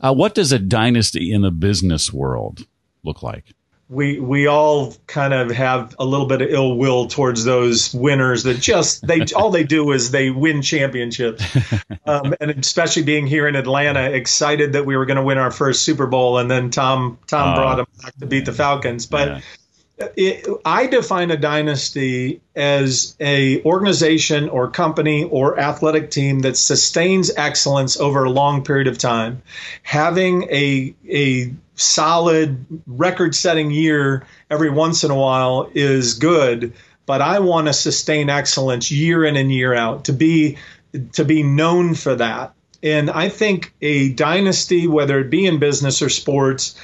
Uh, 0.02 0.14
what 0.14 0.36
does 0.36 0.52
a 0.52 0.60
dynasty 0.60 1.32
in 1.32 1.44
the 1.44 1.52
business 1.52 2.12
world 2.12 2.68
look 3.04 3.24
like? 3.24 3.54
We 3.90 4.20
we 4.20 4.48
all 4.48 4.94
kind 5.08 5.34
of 5.34 5.50
have 5.52 5.96
a 5.98 6.06
little 6.06 6.26
bit 6.26 6.42
of 6.42 6.50
ill 6.50 6.78
will 6.78 7.08
towards 7.08 7.46
those 7.46 7.94
winners 7.94 8.44
that 8.44 8.60
just 8.60 9.06
they 9.06 9.22
all 9.36 9.50
they 9.50 9.64
do 9.64 9.92
is 9.92 10.12
they 10.12 10.30
win 10.30 10.62
championships. 10.62 11.44
Um, 12.06 12.34
and 12.40 12.52
especially 12.52 13.04
being 13.04 13.28
here 13.28 13.50
in 13.50 13.58
atlanta 13.58 14.12
excited 14.12 14.74
that 14.74 14.86
we 14.86 14.96
were 14.96 15.06
going 15.06 15.18
to 15.18 15.24
win 15.24 15.38
our 15.38 15.52
first 15.52 15.82
super 15.82 16.08
bowl 16.08 16.38
and 16.38 16.50
then 16.50 16.70
tom 16.70 17.20
tom 17.28 17.50
uh, 17.50 17.56
brought 17.56 17.76
them 17.76 17.86
back 18.02 18.16
to 18.20 18.26
beat 18.26 18.46
the 18.46 18.54
falcons. 18.54 19.06
But 19.06 19.28
yeah. 19.28 19.42
I 20.64 20.88
define 20.88 21.32
a 21.32 21.38
dynasty 21.38 22.42
as 22.56 23.16
a 23.20 23.64
organization 23.64 24.48
or 24.50 24.70
company 24.70 25.24
or 25.24 25.60
athletic 25.60 26.12
team 26.12 26.40
that 26.42 26.56
sustains 26.56 27.32
excellence 27.36 28.00
over 28.00 28.24
a 28.24 28.30
long 28.30 28.64
period 28.64 28.88
of 28.88 29.00
time, 29.00 29.42
having 29.82 30.44
a 30.52 30.94
a 31.10 31.52
solid 31.76 32.66
record-setting 32.86 33.72
year 33.72 34.26
every 34.50 34.70
once 34.70 35.04
in 35.04 35.12
a 35.12 35.16
while 35.16 35.70
is 35.74 36.16
good, 36.16 36.74
but 37.06 37.22
I 37.22 37.40
want 37.40 37.68
to 37.68 37.74
sustain 37.74 38.30
excellence 38.30 38.92
year 38.92 39.24
in 39.26 39.36
and 39.36 39.52
year 39.52 39.74
out 39.74 40.06
to 40.06 40.14
be 40.14 40.58
to 41.14 41.26
be 41.26 41.42
known 41.44 41.96
for 41.96 42.16
that. 42.16 42.54
And 42.84 43.10
I 43.10 43.30
think 43.30 43.74
a 43.82 44.10
dynasty, 44.14 44.88
whether 44.88 45.20
it 45.20 45.30
be 45.30 45.46
in 45.48 45.58
business 45.58 46.02
or 46.02 46.10
sports, 46.10 46.76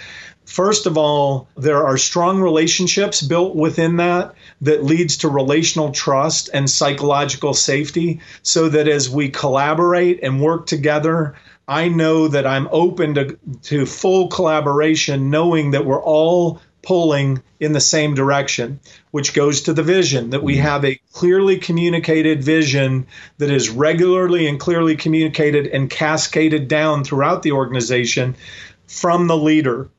First 0.46 0.86
of 0.86 0.98
all, 0.98 1.48
there 1.56 1.86
are 1.86 1.98
strong 1.98 2.42
relationships 2.42 3.22
built 3.22 3.56
within 3.56 3.98
that 3.98 4.36
that 4.62 4.84
leads 4.84 5.18
to 5.18 5.30
relational 5.30 5.92
trust 5.92 6.50
and 6.54 6.70
psychological 6.70 7.54
safety 7.54 8.20
so 8.42 8.70
that 8.70 8.88
as 8.88 9.10
we 9.10 9.30
collaborate 9.30 10.20
and 10.22 10.42
work 10.42 10.66
together, 10.66 11.36
I 11.68 11.88
know 11.88 12.28
that 12.28 12.46
I'm 12.46 12.68
open 12.72 13.14
to, 13.16 13.38
to 13.64 13.86
full 13.86 14.28
collaboration, 14.28 15.30
knowing 15.30 15.72
that 15.72 15.86
we're 15.86 16.04
all 16.04 16.62
pulling 16.82 17.42
in 17.62 17.72
the 17.72 17.80
same 17.80 18.14
direction, 18.14 18.80
which 19.12 19.34
goes 19.34 19.62
to 19.62 19.74
the 19.74 19.84
vision 19.84 20.32
that 20.32 20.44
we 20.44 20.56
mm-hmm. 20.56 20.64
have 20.64 20.86
a 20.86 21.00
clearly 21.14 21.58
communicated 21.58 22.44
vision 22.44 23.08
that 23.38 23.50
is 23.50 23.70
regularly 23.70 24.48
and 24.48 24.60
clearly 24.60 24.98
communicated 24.98 25.68
and 25.68 25.90
cascaded 25.90 26.68
down 26.68 27.06
throughout 27.06 27.42
the 27.42 27.54
organization 27.54 28.36
from 28.86 29.28
the 29.28 29.38
leader. 29.38 29.90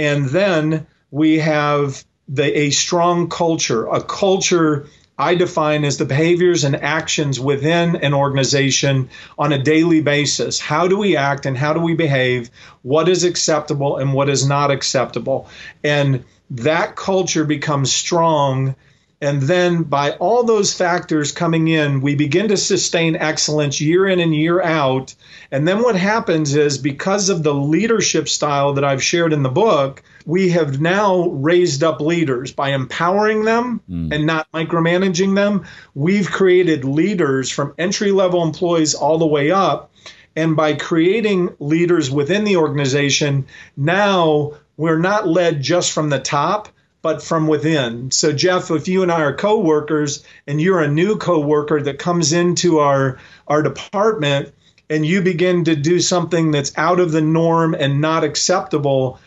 And 0.00 0.30
then 0.30 0.86
we 1.10 1.40
have 1.40 2.02
the, 2.26 2.58
a 2.58 2.70
strong 2.70 3.28
culture, 3.28 3.86
a 3.86 4.02
culture 4.02 4.86
I 5.18 5.34
define 5.34 5.84
as 5.84 5.98
the 5.98 6.06
behaviors 6.06 6.64
and 6.64 6.74
actions 6.74 7.38
within 7.38 7.96
an 7.96 8.14
organization 8.14 9.10
on 9.38 9.52
a 9.52 9.62
daily 9.62 10.00
basis. 10.00 10.58
How 10.58 10.88
do 10.88 10.96
we 10.96 11.18
act 11.18 11.44
and 11.44 11.54
how 11.58 11.74
do 11.74 11.80
we 11.80 11.92
behave? 11.92 12.50
What 12.80 13.10
is 13.10 13.24
acceptable 13.24 13.98
and 13.98 14.14
what 14.14 14.30
is 14.30 14.46
not 14.46 14.70
acceptable? 14.70 15.50
And 15.84 16.24
that 16.48 16.96
culture 16.96 17.44
becomes 17.44 17.92
strong. 17.92 18.76
And 19.22 19.42
then, 19.42 19.82
by 19.82 20.12
all 20.12 20.44
those 20.44 20.72
factors 20.72 21.30
coming 21.30 21.68
in, 21.68 22.00
we 22.00 22.14
begin 22.14 22.48
to 22.48 22.56
sustain 22.56 23.16
excellence 23.16 23.78
year 23.78 24.06
in 24.06 24.18
and 24.18 24.34
year 24.34 24.62
out. 24.62 25.14
And 25.50 25.68
then, 25.68 25.82
what 25.82 25.94
happens 25.94 26.54
is 26.54 26.78
because 26.78 27.28
of 27.28 27.42
the 27.42 27.52
leadership 27.52 28.30
style 28.30 28.72
that 28.74 28.84
I've 28.84 29.02
shared 29.02 29.34
in 29.34 29.42
the 29.42 29.50
book, 29.50 30.02
we 30.24 30.50
have 30.50 30.80
now 30.80 31.28
raised 31.28 31.84
up 31.84 32.00
leaders 32.00 32.52
by 32.52 32.70
empowering 32.70 33.44
them 33.44 33.82
mm. 33.90 34.14
and 34.14 34.24
not 34.24 34.50
micromanaging 34.52 35.34
them. 35.34 35.66
We've 35.94 36.30
created 36.30 36.84
leaders 36.84 37.50
from 37.50 37.74
entry 37.76 38.12
level 38.12 38.42
employees 38.42 38.94
all 38.94 39.18
the 39.18 39.26
way 39.26 39.50
up. 39.50 39.92
And 40.34 40.56
by 40.56 40.74
creating 40.74 41.56
leaders 41.58 42.10
within 42.10 42.44
the 42.44 42.56
organization, 42.56 43.46
now 43.76 44.52
we're 44.76 44.98
not 44.98 45.28
led 45.28 45.60
just 45.60 45.92
from 45.92 46.08
the 46.08 46.20
top, 46.20 46.68
but 47.02 47.22
from 47.22 47.46
within. 47.46 48.10
So, 48.10 48.32
Jeff, 48.32 48.70
if 48.70 48.88
you 48.88 49.02
and 49.02 49.10
I 49.10 49.22
are 49.22 49.34
coworkers 49.34 50.24
and 50.46 50.60
you're 50.60 50.80
a 50.80 50.88
new 50.88 51.16
coworker 51.16 51.82
that 51.82 51.98
comes 51.98 52.32
into 52.32 52.78
our, 52.78 53.18
our 53.46 53.62
department 53.62 54.52
and 54.88 55.06
you 55.06 55.22
begin 55.22 55.64
to 55.64 55.76
do 55.76 56.00
something 56.00 56.50
that's 56.50 56.76
out 56.76 57.00
of 57.00 57.12
the 57.12 57.22
norm 57.22 57.74
and 57.74 58.00
not 58.00 58.24
acceptable, 58.24 59.18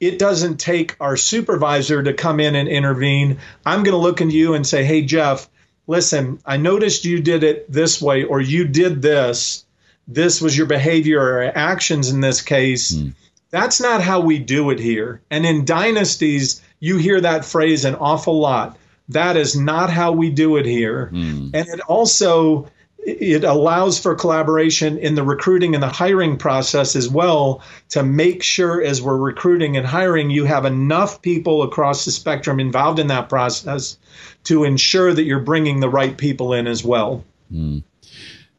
it 0.00 0.18
doesn't 0.18 0.58
take 0.58 0.96
our 1.00 1.16
supervisor 1.16 2.02
to 2.02 2.12
come 2.12 2.40
in 2.40 2.56
and 2.56 2.68
intervene. 2.68 3.38
I'm 3.64 3.84
going 3.84 3.92
to 3.92 3.98
look 3.98 4.20
at 4.20 4.30
you 4.30 4.54
and 4.54 4.66
say, 4.66 4.84
hey, 4.84 5.02
Jeff, 5.02 5.48
listen, 5.86 6.40
I 6.44 6.56
noticed 6.56 7.04
you 7.04 7.20
did 7.20 7.44
it 7.44 7.70
this 7.70 8.02
way, 8.02 8.24
or 8.24 8.40
you 8.40 8.66
did 8.66 9.00
this. 9.00 9.64
This 10.08 10.40
was 10.40 10.58
your 10.58 10.66
behavior 10.66 11.20
or 11.20 11.42
actions 11.44 12.10
in 12.10 12.20
this 12.20 12.42
case. 12.42 12.92
Mm. 12.92 13.14
That's 13.50 13.80
not 13.80 14.02
how 14.02 14.20
we 14.20 14.38
do 14.38 14.70
it 14.70 14.80
here. 14.80 15.22
And 15.30 15.46
in 15.46 15.64
dynasties, 15.64 16.62
you 16.82 16.96
hear 16.96 17.20
that 17.20 17.44
phrase 17.44 17.84
an 17.84 17.94
awful 17.94 18.40
lot. 18.40 18.76
That 19.08 19.36
is 19.36 19.54
not 19.56 19.88
how 19.88 20.10
we 20.10 20.30
do 20.30 20.56
it 20.56 20.66
here. 20.66 21.10
Mm. 21.12 21.54
And 21.54 21.68
it 21.68 21.80
also 21.82 22.68
it 22.98 23.44
allows 23.44 24.00
for 24.00 24.16
collaboration 24.16 24.98
in 24.98 25.14
the 25.14 25.22
recruiting 25.22 25.74
and 25.74 25.82
the 25.82 25.88
hiring 25.88 26.36
process 26.36 26.96
as 26.96 27.08
well 27.08 27.62
to 27.90 28.02
make 28.02 28.42
sure 28.42 28.82
as 28.82 29.00
we're 29.00 29.16
recruiting 29.16 29.76
and 29.76 29.86
hiring 29.86 30.30
you 30.30 30.44
have 30.44 30.64
enough 30.64 31.22
people 31.22 31.62
across 31.62 32.04
the 32.04 32.10
spectrum 32.10 32.58
involved 32.58 32.98
in 32.98 33.06
that 33.08 33.28
process 33.28 33.96
to 34.44 34.64
ensure 34.64 35.14
that 35.14 35.24
you're 35.24 35.40
bringing 35.40 35.78
the 35.78 35.88
right 35.88 36.16
people 36.16 36.52
in 36.52 36.66
as 36.66 36.84
well. 36.84 37.24
Mm. 37.52 37.84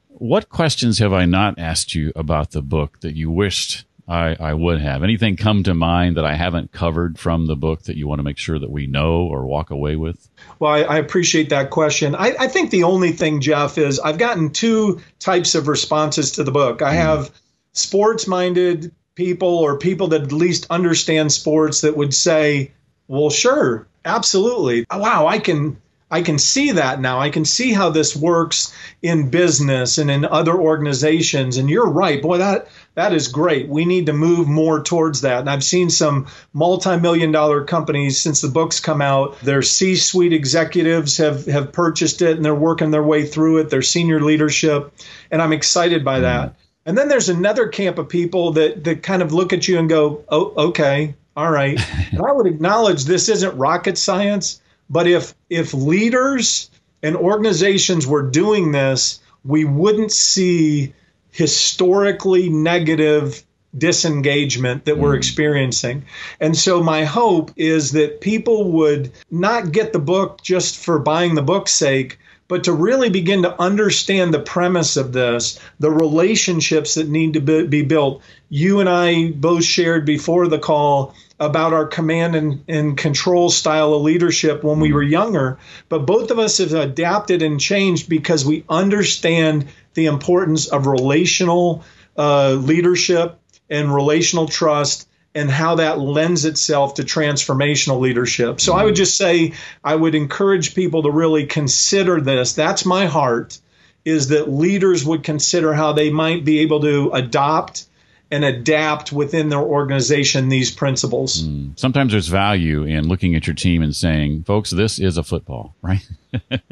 What 0.07 0.47
questions 0.47 0.99
have 0.99 1.11
I 1.11 1.25
not 1.25 1.59
asked 1.59 1.93
you 1.93 2.13
about 2.15 2.51
the 2.51 2.61
book 2.61 3.01
that 3.01 3.15
you 3.15 3.29
wished 3.29 3.85
I, 4.07 4.35
I 4.39 4.53
would 4.53 4.81
have. 4.81 5.03
Anything 5.03 5.37
come 5.37 5.63
to 5.63 5.73
mind 5.73 6.17
that 6.17 6.25
I 6.25 6.35
haven't 6.35 6.71
covered 6.71 7.17
from 7.17 7.47
the 7.47 7.55
book 7.55 7.83
that 7.83 7.95
you 7.95 8.07
want 8.07 8.19
to 8.19 8.23
make 8.23 8.37
sure 8.37 8.59
that 8.59 8.69
we 8.69 8.85
know 8.85 9.23
or 9.23 9.45
walk 9.45 9.69
away 9.69 9.95
with? 9.95 10.27
Well, 10.59 10.71
I, 10.71 10.81
I 10.81 10.97
appreciate 10.97 11.49
that 11.49 11.69
question. 11.69 12.13
I, 12.15 12.35
I, 12.37 12.47
think 12.47 12.69
the 12.69 12.83
only 12.83 13.11
thing, 13.11 13.39
Jeff, 13.39 13.77
is 13.77 13.99
I've 13.99 14.17
gotten 14.17 14.49
two 14.49 15.01
types 15.19 15.55
of 15.55 15.67
responses 15.67 16.33
to 16.33 16.43
the 16.43 16.51
book. 16.51 16.81
I 16.81 16.93
mm. 16.93 16.97
have 16.97 17.31
sports 17.71 18.27
minded 18.27 18.93
people 19.15 19.57
or 19.57 19.77
people 19.77 20.09
that 20.09 20.23
at 20.23 20.31
least 20.31 20.67
understand 20.69 21.31
sports 21.31 21.81
that 21.81 21.95
would 21.95 22.13
say, 22.13 22.71
well, 23.07 23.29
sure, 23.29 23.87
absolutely. 24.03 24.85
Wow, 24.91 25.27
I 25.27 25.39
can 25.39 25.81
I 26.13 26.21
can 26.21 26.37
see 26.37 26.69
that 26.73 27.01
now. 27.01 27.19
I 27.19 27.31
can 27.31 27.43
see 27.43 27.73
how 27.73 27.89
this 27.89 28.15
works 28.15 28.71
in 29.01 29.31
business 29.31 29.97
and 29.97 30.11
in 30.11 30.25
other 30.25 30.53
organizations. 30.53 31.57
And 31.57 31.67
you're 31.67 31.89
right, 31.89 32.21
boy, 32.21 32.37
that 32.37 32.67
that 32.93 33.13
is 33.13 33.27
great. 33.27 33.67
We 33.67 33.83
need 33.83 34.05
to 34.05 34.13
move 34.13 34.47
more 34.47 34.83
towards 34.83 35.21
that. 35.21 35.39
And 35.39 35.49
I've 35.49 35.63
seen 35.63 35.89
some 35.89 36.27
multi-million 36.53 37.31
dollar 37.31 37.65
companies 37.65 38.21
since 38.21 38.41
the 38.41 38.47
books 38.47 38.79
come 38.79 39.01
out. 39.01 39.39
Their 39.39 39.63
C-suite 39.63 40.33
executives 40.33 41.17
have 41.17 41.47
have 41.47 41.73
purchased 41.73 42.21
it 42.21 42.35
and 42.35 42.45
they're 42.45 42.53
working 42.53 42.91
their 42.91 43.01
way 43.01 43.25
through 43.25 43.57
it. 43.61 43.71
Their 43.71 43.81
senior 43.81 44.21
leadership, 44.21 44.93
and 45.31 45.41
I'm 45.41 45.51
excited 45.51 46.05
by 46.05 46.17
mm-hmm. 46.17 46.25
that. 46.25 46.55
And 46.85 46.95
then 46.95 47.07
there's 47.07 47.29
another 47.29 47.69
camp 47.69 47.97
of 47.97 48.07
people 48.07 48.51
that 48.51 48.83
that 48.83 49.01
kind 49.01 49.23
of 49.23 49.33
look 49.33 49.51
at 49.51 49.67
you 49.67 49.79
and 49.79 49.89
go, 49.89 50.23
"Oh, 50.29 50.53
okay, 50.69 51.15
all 51.35 51.49
right." 51.49 51.79
and 52.11 52.21
I 52.21 52.31
would 52.31 52.45
acknowledge 52.45 53.05
this 53.05 53.29
isn't 53.29 53.57
rocket 53.57 53.97
science 53.97 54.59
but 54.89 55.07
if 55.07 55.33
if 55.49 55.73
leaders 55.73 56.69
and 57.01 57.15
organizations 57.15 58.07
were 58.07 58.23
doing 58.23 58.71
this, 58.71 59.19
we 59.43 59.65
wouldn't 59.65 60.11
see 60.11 60.93
historically 61.31 62.49
negative 62.49 63.43
disengagement 63.75 64.85
that 64.85 64.97
we're 64.97 65.15
mm. 65.15 65.17
experiencing. 65.17 66.05
And 66.39 66.55
so 66.55 66.83
my 66.83 67.05
hope 67.05 67.51
is 67.55 67.93
that 67.93 68.21
people 68.21 68.71
would 68.73 69.11
not 69.31 69.71
get 69.71 69.93
the 69.93 69.99
book 69.99 70.41
just 70.43 70.77
for 70.77 70.99
buying 70.99 71.35
the 71.35 71.41
book's 71.41 71.71
sake, 71.71 72.19
but 72.47 72.65
to 72.65 72.73
really 72.73 73.09
begin 73.09 73.43
to 73.43 73.61
understand 73.61 74.33
the 74.33 74.39
premise 74.39 74.97
of 74.97 75.13
this, 75.13 75.59
the 75.79 75.91
relationships 75.91 76.95
that 76.95 77.07
need 77.09 77.33
to 77.33 77.39
be, 77.39 77.81
built. 77.81 78.21
You 78.49 78.79
and 78.79 78.89
I 78.89 79.31
both 79.31 79.63
shared 79.63 80.05
before 80.05 80.47
the 80.47 80.59
call 80.59 81.15
about 81.39 81.73
our 81.73 81.85
command 81.85 82.35
and, 82.35 82.63
and 82.67 82.97
control 82.97 83.49
style 83.49 83.93
of 83.93 84.01
leadership 84.01 84.63
when 84.63 84.79
we 84.79 84.89
mm-hmm. 84.89 84.95
were 84.95 85.03
younger, 85.03 85.57
but 85.89 86.05
both 86.05 86.31
of 86.31 86.39
us 86.39 86.59
have 86.59 86.73
adapted 86.73 87.41
and 87.41 87.59
changed 87.59 88.07
because 88.07 88.45
we 88.45 88.63
understand 88.69 89.67
the 89.93 90.05
importance 90.05 90.67
of 90.67 90.87
relational 90.87 91.83
uh, 92.17 92.51
leadership 92.51 93.39
and 93.69 93.93
relational 93.93 94.47
trust 94.47 95.07
and 95.35 95.49
how 95.49 95.75
that 95.75 95.99
lends 95.99 96.45
itself 96.45 96.95
to 96.95 97.03
transformational 97.03 97.99
leadership. 97.99 98.61
So 98.61 98.73
I 98.73 98.83
would 98.83 98.95
just 98.95 99.17
say 99.17 99.53
I 99.83 99.95
would 99.95 100.15
encourage 100.15 100.75
people 100.75 101.03
to 101.03 101.11
really 101.11 101.45
consider 101.45 102.21
this. 102.21 102.53
That's 102.53 102.85
my 102.85 103.05
heart 103.05 103.57
is 104.05 104.29
that 104.29 104.49
leaders 104.49 105.05
would 105.05 105.23
consider 105.23 105.73
how 105.73 105.93
they 105.93 106.09
might 106.09 106.45
be 106.45 106.59
able 106.59 106.81
to 106.81 107.11
adopt 107.13 107.85
and 108.33 108.43
adapt 108.43 109.11
within 109.11 109.49
their 109.49 109.61
organization 109.61 110.49
these 110.49 110.71
principles. 110.71 111.43
Mm. 111.43 111.79
Sometimes 111.79 112.11
there's 112.11 112.27
value 112.27 112.83
in 112.83 113.07
looking 113.07 113.35
at 113.35 113.45
your 113.45 113.53
team 113.55 113.81
and 113.81 113.95
saying, 113.95 114.43
folks, 114.43 114.71
this 114.71 114.99
is 114.99 115.17
a 115.17 115.23
football, 115.23 115.75
right? 115.81 116.05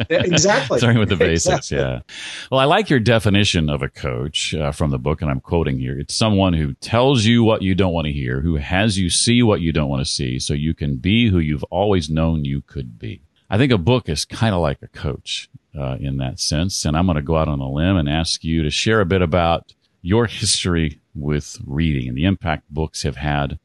exactly. 0.09 0.79
Starting 0.79 0.99
with 0.99 1.09
the 1.09 1.15
basics, 1.15 1.71
exactly. 1.71 1.77
yeah. 1.77 1.99
Well, 2.49 2.59
I 2.59 2.65
like 2.65 2.89
your 2.89 2.99
definition 2.99 3.69
of 3.69 3.83
a 3.83 3.89
coach 3.89 4.55
uh, 4.55 4.71
from 4.71 4.89
the 4.89 4.97
book, 4.97 5.21
and 5.21 5.29
I'm 5.29 5.39
quoting 5.39 5.77
here. 5.77 5.99
It's 5.99 6.15
someone 6.15 6.53
who 6.53 6.73
tells 6.73 7.25
you 7.25 7.43
what 7.43 7.61
you 7.61 7.75
don't 7.75 7.93
want 7.93 8.07
to 8.07 8.11
hear, 8.11 8.41
who 8.41 8.55
has 8.55 8.97
you 8.97 9.09
see 9.09 9.43
what 9.43 9.61
you 9.61 9.71
don't 9.71 9.89
want 9.89 10.03
to 10.03 10.11
see, 10.11 10.39
so 10.39 10.53
you 10.55 10.73
can 10.73 10.95
be 10.95 11.29
who 11.29 11.37
you've 11.37 11.63
always 11.65 12.09
known 12.09 12.43
you 12.43 12.61
could 12.61 12.97
be. 12.97 13.21
I 13.49 13.57
think 13.57 13.71
a 13.71 13.77
book 13.77 14.09
is 14.09 14.25
kind 14.25 14.55
of 14.55 14.61
like 14.61 14.81
a 14.81 14.87
coach 14.87 15.49
uh, 15.77 15.97
in 15.99 16.17
that 16.17 16.39
sense. 16.39 16.85
And 16.85 16.97
I'm 16.97 17.05
going 17.05 17.17
to 17.17 17.21
go 17.21 17.37
out 17.37 17.47
on 17.47 17.59
a 17.59 17.69
limb 17.69 17.97
and 17.97 18.09
ask 18.09 18.43
you 18.43 18.63
to 18.63 18.69
share 18.69 19.01
a 19.01 19.05
bit 19.05 19.21
about 19.21 19.73
your 20.01 20.25
history 20.25 20.99
with 21.13 21.57
reading 21.65 22.07
and 22.07 22.17
the 22.17 22.25
impact 22.25 22.63
books 22.69 23.03
have 23.03 23.17
had 23.17 23.59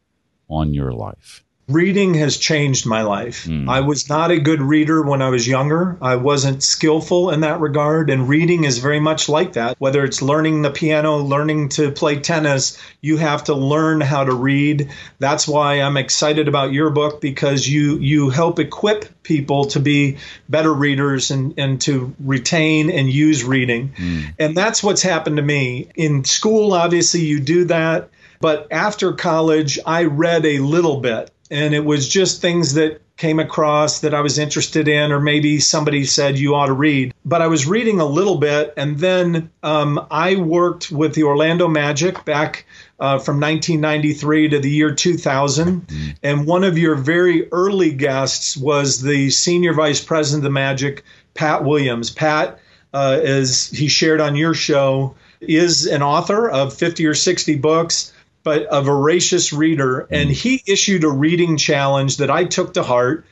on 0.48 0.74
your 0.74 0.92
life? 0.92 1.42
Reading 1.68 2.14
has 2.14 2.36
changed 2.36 2.86
my 2.86 3.02
life. 3.02 3.44
Mm. 3.44 3.68
I 3.68 3.80
was 3.80 4.08
not 4.08 4.30
a 4.30 4.38
good 4.38 4.62
reader 4.62 5.02
when 5.02 5.20
I 5.20 5.30
was 5.30 5.48
younger. 5.48 5.98
I 6.00 6.14
wasn't 6.14 6.62
skillful 6.62 7.30
in 7.30 7.40
that 7.40 7.58
regard. 7.58 8.08
And 8.08 8.28
reading 8.28 8.62
is 8.62 8.78
very 8.78 9.00
much 9.00 9.28
like 9.28 9.54
that. 9.54 9.74
Whether 9.80 10.04
it's 10.04 10.22
learning 10.22 10.62
the 10.62 10.70
piano, 10.70 11.16
learning 11.16 11.70
to 11.70 11.90
play 11.90 12.20
tennis, 12.20 12.78
you 13.00 13.16
have 13.16 13.42
to 13.44 13.54
learn 13.54 14.00
how 14.00 14.22
to 14.22 14.32
read. 14.32 14.90
That's 15.18 15.48
why 15.48 15.80
I'm 15.80 15.96
excited 15.96 16.46
about 16.46 16.72
your 16.72 16.90
book 16.90 17.20
because 17.20 17.68
you, 17.68 17.98
you 17.98 18.30
help 18.30 18.60
equip 18.60 19.24
people 19.24 19.64
to 19.64 19.80
be 19.80 20.18
better 20.48 20.72
readers 20.72 21.32
and, 21.32 21.52
and 21.58 21.80
to 21.80 22.14
retain 22.20 22.90
and 22.90 23.08
use 23.10 23.42
reading. 23.42 23.92
Mm. 23.96 24.34
And 24.38 24.56
that's 24.56 24.84
what's 24.84 25.02
happened 25.02 25.38
to 25.38 25.42
me. 25.42 25.88
In 25.96 26.22
school, 26.22 26.74
obviously, 26.74 27.22
you 27.22 27.40
do 27.40 27.64
that. 27.64 28.10
But 28.40 28.68
after 28.70 29.12
college, 29.14 29.80
I 29.84 30.04
read 30.04 30.44
a 30.46 30.58
little 30.58 31.00
bit 31.00 31.32
and 31.50 31.74
it 31.74 31.84
was 31.84 32.08
just 32.08 32.40
things 32.40 32.74
that 32.74 33.00
came 33.16 33.38
across 33.38 34.00
that 34.00 34.14
I 34.14 34.20
was 34.20 34.38
interested 34.38 34.88
in, 34.88 35.10
or 35.10 35.20
maybe 35.20 35.58
somebody 35.58 36.04
said 36.04 36.38
you 36.38 36.54
ought 36.54 36.66
to 36.66 36.72
read. 36.72 37.14
But 37.24 37.40
I 37.40 37.46
was 37.46 37.66
reading 37.66 37.98
a 37.98 38.04
little 38.04 38.36
bit, 38.36 38.74
and 38.76 38.98
then 38.98 39.50
um, 39.62 40.06
I 40.10 40.36
worked 40.36 40.90
with 40.90 41.14
the 41.14 41.22
Orlando 41.22 41.66
Magic 41.66 42.24
back 42.24 42.66
uh, 43.00 43.18
from 43.18 43.40
1993 43.40 44.50
to 44.50 44.58
the 44.58 44.70
year 44.70 44.94
2000. 44.94 45.82
Mm-hmm. 45.82 46.10
And 46.22 46.46
one 46.46 46.64
of 46.64 46.76
your 46.76 46.94
very 46.94 47.50
early 47.52 47.92
guests 47.92 48.56
was 48.56 49.00
the 49.00 49.30
senior 49.30 49.72
vice 49.72 50.04
president 50.04 50.40
of 50.40 50.44
the 50.44 50.50
Magic, 50.50 51.04
Pat 51.34 51.64
Williams. 51.64 52.10
Pat, 52.10 52.58
uh, 52.92 53.20
as 53.22 53.68
he 53.68 53.88
shared 53.88 54.20
on 54.20 54.36
your 54.36 54.54
show, 54.54 55.14
is 55.40 55.86
an 55.86 56.02
author 56.02 56.48
of 56.48 56.74
50 56.74 57.06
or 57.06 57.14
60 57.14 57.56
books 57.56 58.12
but 58.46 58.68
a 58.70 58.80
voracious 58.80 59.52
reader. 59.52 60.06
And 60.08 60.30
he 60.30 60.62
issued 60.68 61.02
a 61.02 61.10
reading 61.10 61.56
challenge 61.56 62.18
that 62.18 62.30
I 62.30 62.44
took 62.44 62.74
to 62.74 62.84
heart. 62.84 63.26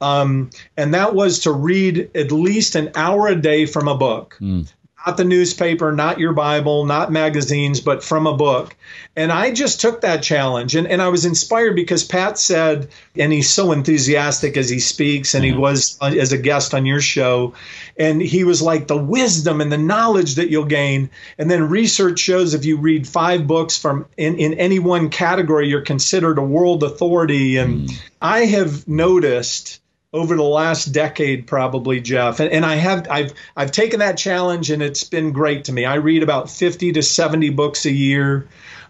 Um, 0.00 0.50
and 0.76 0.94
that 0.94 1.12
was 1.12 1.40
to 1.40 1.52
read 1.52 2.12
at 2.14 2.30
least 2.30 2.76
an 2.76 2.92
hour 2.94 3.26
a 3.26 3.34
day 3.34 3.66
from 3.66 3.88
a 3.88 3.96
book. 3.96 4.38
Mm 4.40 4.68
not 5.06 5.16
the 5.16 5.24
newspaper, 5.24 5.92
not 5.92 6.18
your 6.18 6.32
Bible, 6.32 6.84
not 6.84 7.10
magazines, 7.10 7.80
but 7.80 8.04
from 8.04 8.26
a 8.26 8.36
book. 8.36 8.76
And 9.16 9.32
I 9.32 9.50
just 9.50 9.80
took 9.80 10.02
that 10.02 10.22
challenge 10.22 10.74
and, 10.74 10.86
and 10.86 11.00
I 11.00 11.08
was 11.08 11.24
inspired 11.24 11.74
because 11.74 12.04
Pat 12.04 12.38
said, 12.38 12.88
and 13.16 13.32
he's 13.32 13.48
so 13.48 13.72
enthusiastic 13.72 14.56
as 14.56 14.68
he 14.68 14.78
speaks, 14.78 15.34
and 15.34 15.44
he 15.44 15.52
mm-hmm. 15.52 15.60
was 15.60 15.98
uh, 16.00 16.06
as 16.06 16.32
a 16.32 16.38
guest 16.38 16.74
on 16.74 16.86
your 16.86 17.00
show. 17.00 17.54
And 17.98 18.20
he 18.20 18.44
was 18.44 18.62
like, 18.62 18.86
the 18.86 18.96
wisdom 18.96 19.60
and 19.60 19.72
the 19.72 19.78
knowledge 19.78 20.34
that 20.36 20.50
you'll 20.50 20.64
gain. 20.64 21.10
And 21.38 21.50
then 21.50 21.68
research 21.68 22.18
shows 22.18 22.54
if 22.54 22.64
you 22.64 22.76
read 22.76 23.08
five 23.08 23.46
books 23.46 23.78
from 23.78 24.06
in, 24.16 24.36
in 24.36 24.54
any 24.54 24.78
one 24.78 25.08
category, 25.08 25.68
you're 25.68 25.80
considered 25.80 26.38
a 26.38 26.42
world 26.42 26.82
authority. 26.82 27.56
And 27.56 27.88
mm. 27.88 28.02
I 28.20 28.44
have 28.46 28.86
noticed 28.86 29.79
over 30.12 30.34
the 30.34 30.42
last 30.42 30.86
decade 30.86 31.46
probably 31.46 32.00
jeff. 32.00 32.40
And, 32.40 32.50
and, 32.50 32.66
i 32.66 32.74
have 32.74 33.06
i've 33.08 33.32
i've 33.56 33.70
taken 33.70 34.00
that 34.00 34.18
challenge 34.18 34.70
and 34.70 34.82
it's 34.82 35.04
been 35.04 35.32
great 35.32 35.64
to 35.64 35.72
me. 35.72 35.84
I 35.84 35.96
read 35.96 36.22
about 36.22 36.50
50 36.50 36.92
to 36.92 37.02
70 37.02 37.50
books 37.50 37.86
a 37.86 37.92
year. 37.92 38.48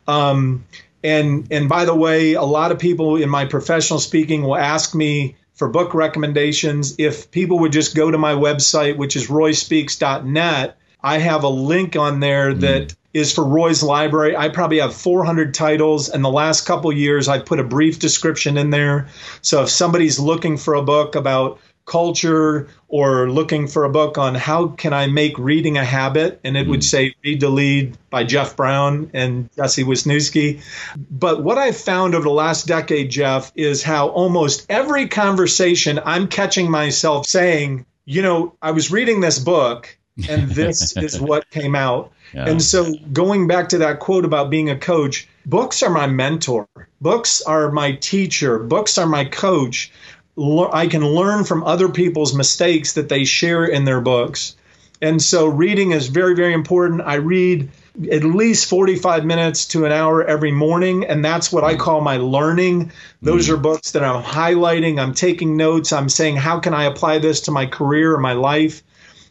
Um, 0.09 0.65
and 1.05 1.47
and 1.51 1.69
by 1.69 1.85
the 1.85 1.95
way 1.95 2.35
a 2.35 2.43
lot 2.43 2.73
of 2.73 2.79
people 2.79 3.17
in 3.17 3.29
my 3.29 3.45
professional 3.45 4.01
speaking 4.01 4.43
will 4.43 4.57
ask 4.57 4.95
me 4.95 5.37
for 5.55 5.69
book 5.69 5.93
recommendations. 5.93 6.95
If 6.99 7.31
people 7.31 7.59
would 7.61 7.73
just 7.73 7.95
go 7.95 8.11
to 8.11 8.19
my 8.19 8.33
website 8.33 8.97
which 8.97 9.17
is 9.17 9.29
royspeaks.net 9.29 10.77
i 11.03 11.19
have 11.19 11.45
a 11.45 11.49
link 11.49 11.97
on 11.97 12.21
there 12.21 12.55
that 12.55 12.89
mm 12.89 12.97
is 13.13 13.33
for 13.33 13.45
Roy's 13.45 13.83
library. 13.83 14.37
I 14.37 14.49
probably 14.49 14.79
have 14.79 14.95
400 14.95 15.53
titles, 15.53 16.09
and 16.09 16.25
the 16.25 16.31
last 16.31 16.67
couple 16.67 16.93
years 16.93 17.29
I've 17.29 17.45
put 17.45 17.59
a 17.59 17.65
brief 17.65 17.99
description 17.99 18.57
in 18.57 18.71
there. 18.71 19.09
So 19.43 19.63
if 19.63 19.71
somebody's 19.71 20.21
looking 20.21 20.57
for 20.57 20.75
a 20.75 20.83
book 20.83 21.17
about 21.17 21.59
culture 21.87 22.69
or 22.87 23.29
looking 23.29 23.67
for 23.67 23.85
a 23.85 23.91
book 23.91 24.17
on 24.17 24.35
how 24.37 24.69
can 24.69 24.93
I 24.93 25.09
make 25.09 25.37
reading 25.39 25.77
a 25.77 25.85
habit, 25.85 26.41
and 26.45 26.57
it 26.57 26.67
mm 26.67 26.71
would 26.71 26.85
say 26.85 27.15
Read 27.25 27.41
to 27.41 27.49
Lead 27.49 27.99
by 28.11 28.23
Jeff 28.23 28.57
Brown 28.57 29.11
and 29.13 29.51
Jesse 29.57 29.83
Wisniewski. 29.83 30.63
But 31.11 31.43
what 31.43 31.59
I've 31.59 31.77
found 31.77 32.15
over 32.15 32.25
the 32.25 32.31
last 32.31 32.69
decade, 32.69 33.11
Jeff, 33.11 33.51
is 33.57 33.83
how 33.83 34.09
almost 34.09 34.67
every 34.69 35.09
conversation 35.09 35.99
I'm 36.05 36.29
catching 36.29 36.71
myself 36.71 37.27
saying, 37.27 37.87
you 38.05 38.23
know, 38.23 38.55
I 38.63 38.71
was 38.71 38.93
reading 38.93 39.21
this 39.21 39.41
book 39.41 39.97
and 40.29 40.51
this 40.51 40.97
is 40.97 41.21
what 41.21 41.49
came 41.51 41.75
out. 41.75 42.13
Yeah. 42.33 42.49
And 42.49 42.63
so, 42.63 42.95
going 43.13 43.47
back 43.47 43.71
to 43.71 43.79
that 43.79 44.01
quote 44.01 44.25
about 44.25 44.51
being 44.51 44.71
a 44.71 44.79
coach, 44.79 45.29
books 45.47 45.83
are 45.83 45.91
my 45.91 46.07
mentor, 46.07 46.69
books 47.01 47.43
are 47.43 47.71
my 47.71 47.93
teacher, 47.93 48.59
books 48.59 48.99
are 48.99 49.07
my 49.07 49.25
coach. 49.25 49.93
I 50.39 50.87
can 50.87 51.05
learn 51.05 51.45
from 51.45 51.65
other 51.65 51.89
people's 51.89 52.35
mistakes 52.35 52.95
that 52.95 53.09
they 53.09 53.25
share 53.25 53.65
in 53.65 53.85
their 53.85 54.01
books. 54.01 54.55
And 55.03 55.21
so, 55.21 55.47
reading 55.47 55.93
is 55.93 56.09
very, 56.09 56.35
very 56.35 56.53
important. 56.53 57.01
I 57.01 57.15
read 57.15 57.71
at 58.11 58.25
least 58.25 58.69
45 58.69 59.25
minutes 59.25 59.67
to 59.67 59.85
an 59.85 59.93
hour 59.93 60.23
every 60.23 60.53
morning, 60.53 61.05
and 61.05 61.25
that's 61.25 61.53
what 61.53 61.65
I 61.65 61.77
call 61.77 62.01
my 62.01 62.19
learning. 62.19 62.93
Those 63.23 63.49
mm. 63.49 63.55
are 63.55 63.57
books 63.57 63.93
that 63.93 64.05
I'm 64.05 64.23
highlighting, 64.23 65.01
I'm 65.01 65.15
taking 65.15 65.57
notes, 65.57 65.93
I'm 65.93 66.09
saying, 66.09 66.37
how 66.37 66.61
can 66.61 66.75
I 66.75 66.85
apply 66.85 67.19
this 67.19 67.43
to 67.43 67.51
my 67.51 67.67
career 67.67 68.15
or 68.15 68.19
my 68.19 68.35
life? 68.35 68.83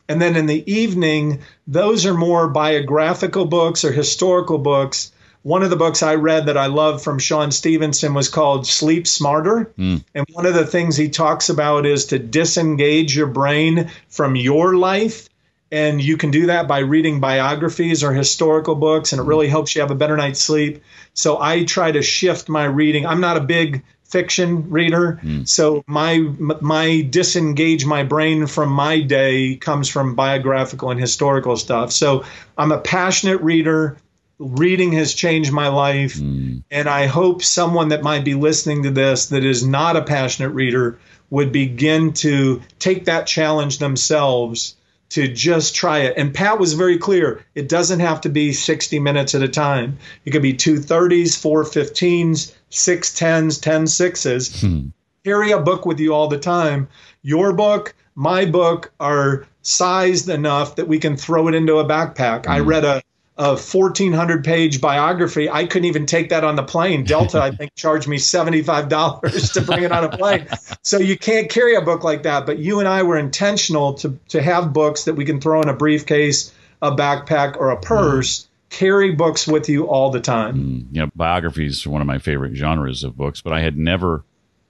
And 0.09 0.19
then 0.19 0.35
in 0.35 0.47
the 0.47 0.69
evening, 0.69 1.41
those 1.67 2.07
are 2.07 2.15
more 2.15 2.49
biographical 2.49 3.45
books 3.45 3.85
or 3.85 3.91
historical 3.91 4.57
books. 4.57 5.11
One 5.43 5.61
of 5.63 5.69
the 5.69 5.77
books 5.77 6.03
I 6.03 6.15
read 6.15 6.47
that 6.47 6.57
I 6.57 6.65
love 6.65 7.01
from 7.01 7.19
Shawn 7.19 7.51
Stevenson 7.51 8.15
was 8.15 8.27
called 8.27 8.65
Sleep 8.67 9.07
Smarter. 9.07 9.71
Mm. 9.77 10.03
And 10.15 10.25
one 10.31 10.47
of 10.47 10.55
the 10.55 10.65
things 10.65 10.97
he 10.97 11.09
talks 11.09 11.49
about 11.49 11.85
is 11.85 12.07
to 12.07 12.19
disengage 12.19 13.15
your 13.15 13.27
brain 13.27 13.91
from 14.09 14.35
your 14.35 14.75
life. 14.75 15.29
And 15.71 16.01
you 16.01 16.17
can 16.17 16.31
do 16.31 16.47
that 16.47 16.67
by 16.67 16.79
reading 16.79 17.19
biographies 17.19 18.03
or 18.03 18.11
historical 18.11 18.73
books, 18.73 19.13
and 19.13 19.21
it 19.21 19.25
really 19.25 19.47
helps 19.47 19.75
you 19.75 19.81
have 19.81 19.91
a 19.91 19.95
better 19.95 20.17
night's 20.17 20.41
sleep. 20.41 20.81
So 21.13 21.39
I 21.39 21.63
try 21.63 21.91
to 21.91 22.01
shift 22.01 22.49
my 22.49 22.65
reading. 22.65 23.05
I'm 23.05 23.21
not 23.21 23.37
a 23.37 23.41
big 23.41 23.83
fiction 24.09 24.69
reader. 24.69 25.19
Mm. 25.23 25.47
So 25.47 25.83
my 25.87 26.19
my 26.61 27.07
disengage 27.09 27.85
my 27.85 28.03
brain 28.03 28.47
from 28.47 28.69
my 28.69 29.01
day 29.01 29.55
comes 29.55 29.87
from 29.87 30.15
biographical 30.15 30.91
and 30.91 30.99
historical 30.99 31.55
stuff. 31.57 31.91
So 31.91 32.25
I'm 32.57 32.71
a 32.71 32.79
passionate 32.79 33.41
reader. 33.41 33.97
Reading 34.39 34.93
has 34.93 35.13
changed 35.13 35.51
my 35.51 35.67
life, 35.67 36.15
mm. 36.15 36.63
and 36.71 36.87
I 36.87 37.07
hope 37.07 37.43
someone 37.43 37.89
that 37.89 38.03
might 38.03 38.23
be 38.23 38.35
listening 38.35 38.83
to 38.83 38.91
this 38.91 39.27
that 39.27 39.43
is 39.43 39.65
not 39.65 39.97
a 39.97 40.01
passionate 40.01 40.51
reader 40.51 40.97
would 41.29 41.51
begin 41.51 42.13
to 42.13 42.61
take 42.79 43.05
that 43.05 43.27
challenge 43.27 43.77
themselves 43.77 44.75
to 45.09 45.27
just 45.27 45.75
try 45.75 45.99
it. 45.99 46.13
And 46.17 46.33
Pat 46.33 46.59
was 46.59 46.73
very 46.73 46.97
clear. 46.97 47.43
It 47.55 47.67
doesn't 47.67 47.99
have 47.99 48.21
to 48.21 48.29
be 48.29 48.53
60 48.53 48.99
minutes 48.99 49.35
at 49.35 49.41
a 49.41 49.47
time. 49.47 49.97
It 50.25 50.31
could 50.31 50.41
be 50.41 50.53
two 50.53 50.75
30s, 50.75 51.37
four 51.37 51.63
15s, 51.63 52.53
six 52.69 53.13
10s, 53.13 53.61
10. 53.61 54.69
Hmm. 54.69 54.87
Carry 55.23 55.51
a 55.51 55.59
book 55.59 55.85
with 55.85 55.99
you 55.99 56.13
all 56.13 56.27
the 56.27 56.39
time. 56.39 56.87
Your 57.21 57.53
book, 57.53 57.93
my 58.15 58.45
book 58.45 58.91
are 58.99 59.45
sized 59.61 60.29
enough 60.29 60.75
that 60.77 60.87
we 60.87 60.99
can 60.99 61.17
throw 61.17 61.47
it 61.47 61.55
into 61.55 61.77
a 61.77 61.85
backpack. 61.85 62.45
Hmm. 62.45 62.51
I 62.51 62.59
read 62.59 62.85
a 62.85 63.01
a 63.39 63.55
1400 63.55 64.43
page 64.43 64.81
biography. 64.81 65.49
I 65.49 65.65
couldn't 65.65 65.85
even 65.85 66.05
take 66.05 66.27
that 66.29 66.43
on 66.43 66.57
the 66.57 66.63
plane. 66.63 67.05
Delta, 67.05 67.41
I 67.41 67.51
think, 67.51 67.73
charged 67.75 68.05
me 68.05 68.17
$75 68.17 69.53
to 69.53 69.61
bring 69.61 69.83
it 69.83 69.93
on 69.93 70.03
a 70.03 70.09
plane. 70.09 70.45
So 70.83 70.97
you 70.97 71.17
can't 71.17 71.49
carry 71.49 71.75
a 71.75 71.81
book 71.81 72.03
like 72.03 72.23
that. 72.23 72.45
But 72.45 72.59
you 72.59 72.79
and 72.79 72.87
I 72.87 73.03
were 73.03 73.17
intentional 73.17 73.93
to, 73.93 74.19
to 74.27 74.41
have 74.41 74.73
books 74.73 75.05
that 75.05 75.13
we 75.13 75.23
can 75.23 75.39
throw 75.39 75.61
in 75.61 75.69
a 75.69 75.73
briefcase, 75.73 76.53
a 76.81 76.91
backpack, 76.91 77.55
or 77.55 77.69
a 77.69 77.79
purse. 77.79 78.41
Mm. 78.41 78.47
Carry 78.69 79.11
books 79.11 79.47
with 79.47 79.67
you 79.67 79.87
all 79.87 80.11
the 80.11 80.19
time. 80.19 80.55
Mm, 80.55 80.95
you 80.95 81.01
know, 81.01 81.11
biographies 81.15 81.85
are 81.85 81.89
one 81.89 82.01
of 82.01 82.07
my 82.07 82.19
favorite 82.19 82.55
genres 82.55 83.03
of 83.03 83.17
books, 83.17 83.41
but 83.41 83.53
I 83.53 83.61
had 83.61 83.77
never 83.77 84.23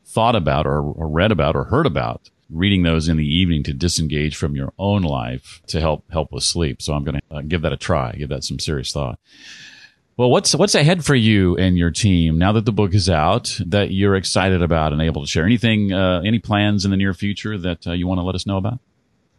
thought 0.06 0.36
about 0.36 0.66
or, 0.66 0.82
or 0.82 1.08
read 1.08 1.32
about 1.32 1.56
or 1.56 1.66
heard 1.66 1.86
about 1.86 2.30
reading 2.50 2.84
those 2.84 3.08
in 3.08 3.18
the 3.18 3.28
evening 3.28 3.64
to 3.64 3.74
disengage 3.74 4.36
from 4.36 4.56
your 4.56 4.74
own 4.80 5.04
life 5.04 5.62
to 5.68 5.80
help 5.80 6.10
help 6.12 6.32
with 6.32 6.44
sleep. 6.44 6.82
So 6.82 6.94
I'm 6.94 7.04
going 7.04 7.20
to 7.20 7.36
uh, 7.36 7.42
give 7.42 7.62
that 7.62 7.74
a 7.74 7.78
try, 7.78 8.14
give 8.14 8.30
that 8.30 8.44
some 8.44 8.60
serious 8.60 8.92
thought. 8.92 9.20
Well, 10.18 10.30
what's 10.30 10.54
what's 10.54 10.76
ahead 10.76 11.06
for 11.06 11.16
you 11.16 11.56
and 11.56 11.78
your 11.78 11.92
team 11.92 12.38
now 12.38 12.52
that 12.54 12.66
the 12.66 12.74
book 12.74 12.94
is 12.94 13.10
out 13.10 13.58
that 13.68 13.92
you're 13.92 14.16
excited 14.16 14.62
about 14.62 14.92
and 14.92 15.02
able 15.02 15.24
to 15.24 15.32
share? 15.32 15.46
Anything, 15.46 15.94
uh, 15.94 16.22
any 16.26 16.40
plans 16.40 16.84
in 16.84 16.92
the 16.92 16.98
near 16.98 17.14
future 17.14 17.58
that 17.58 17.88
uh, 17.88 17.94
you 17.94 18.06
want 18.06 18.20
to 18.20 18.24
let 18.24 18.36
us 18.36 18.46
know 18.46 18.58
about? 18.58 18.80